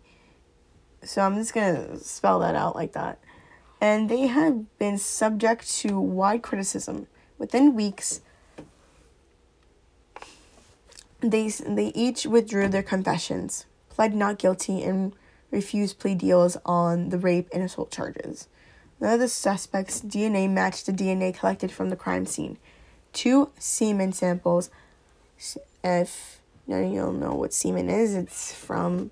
So 1.03 1.21
I'm 1.21 1.35
just 1.35 1.53
gonna 1.53 1.97
spell 1.99 2.39
that 2.39 2.55
out 2.55 2.75
like 2.75 2.93
that. 2.93 3.19
And 3.81 4.09
they 4.09 4.27
have 4.27 4.77
been 4.77 4.97
subject 4.97 5.69
to 5.79 5.99
wide 5.99 6.41
criticism. 6.41 7.07
Within 7.37 7.75
weeks, 7.75 8.21
they 11.21 11.49
they 11.49 11.87
each 11.95 12.25
withdrew 12.25 12.67
their 12.67 12.83
confessions, 12.83 13.65
pled 13.89 14.13
not 14.13 14.37
guilty, 14.37 14.83
and 14.83 15.13
refused 15.51 15.99
plea 15.99 16.15
deals 16.15 16.57
on 16.65 17.09
the 17.09 17.17
rape 17.17 17.49
and 17.53 17.63
assault 17.63 17.91
charges. 17.91 18.47
None 18.99 19.13
of 19.13 19.19
the 19.19 19.29
suspects' 19.29 20.01
DNA 20.01 20.49
matched 20.49 20.85
the 20.85 20.91
DNA 20.91 21.35
collected 21.35 21.71
from 21.71 21.89
the 21.89 21.95
crime 21.95 22.25
scene 22.25 22.57
two 23.13 23.51
semen 23.57 24.13
samples. 24.13 24.69
If 25.83 26.41
you 26.67 26.75
don't 26.75 27.19
know 27.19 27.33
what 27.33 27.53
semen 27.53 27.89
is, 27.89 28.13
it's 28.15 28.53
from 28.53 29.11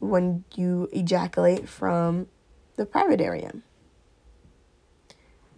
when 0.00 0.44
you 0.54 0.88
ejaculate 0.92 1.68
from 1.68 2.28
the 2.76 2.86
private 2.86 3.20
area. 3.20 3.52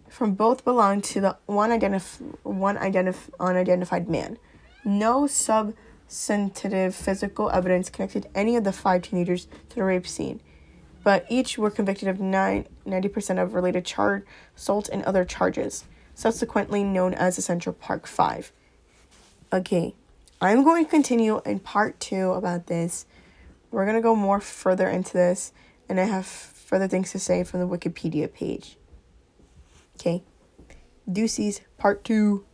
from 0.09 0.33
both 0.33 0.63
belong 0.65 0.99
to 0.99 1.21
the 1.21 1.37
one 1.45 1.69
identif- 1.69 2.21
one 2.43 2.75
identif- 2.77 3.29
unidentified 3.39 4.09
man. 4.09 4.37
No 4.83 5.27
substantive 5.27 6.95
physical 6.95 7.51
evidence 7.51 7.89
connected 7.91 8.27
any 8.33 8.55
of 8.55 8.63
the 8.63 8.71
five 8.71 9.03
teenagers 9.03 9.47
to 9.69 9.75
the 9.75 9.83
rape 9.83 10.07
scene, 10.07 10.41
but 11.03 11.25
each 11.29 11.57
were 11.59 11.69
convicted 11.69 12.07
of 12.07 12.19
nine, 12.19 12.65
90% 12.85 13.37
of 13.37 13.53
related 13.53 13.85
charge, 13.85 14.23
assault, 14.55 14.89
and 14.89 15.03
other 15.03 15.23
charges, 15.23 15.83
subsequently 16.17 16.83
known 16.83 17.13
as 17.13 17.35
the 17.35 17.43
Central 17.43 17.73
Park 17.73 18.07
Five. 18.07 18.51
Okay, 19.53 19.93
I'm 20.41 20.63
going 20.63 20.83
to 20.83 20.89
continue 20.89 21.41
in 21.45 21.59
part 21.59 21.99
two 21.99 22.31
about 22.31 22.65
this. 22.65 23.05
We're 23.69 23.85
going 23.85 23.97
to 23.97 24.01
go 24.01 24.15
more 24.15 24.41
further 24.41 24.89
into 24.89 25.13
this, 25.13 25.53
and 25.87 25.99
I 25.99 26.05
have 26.05 26.25
further 26.25 26.87
things 26.87 27.11
to 27.11 27.19
say 27.19 27.43
from 27.43 27.59
the 27.59 27.67
Wikipedia 27.67 28.33
page. 28.33 28.77
Okay, 29.95 30.23
Deuces, 31.09 31.61
part 31.77 32.03
two. 32.03 32.45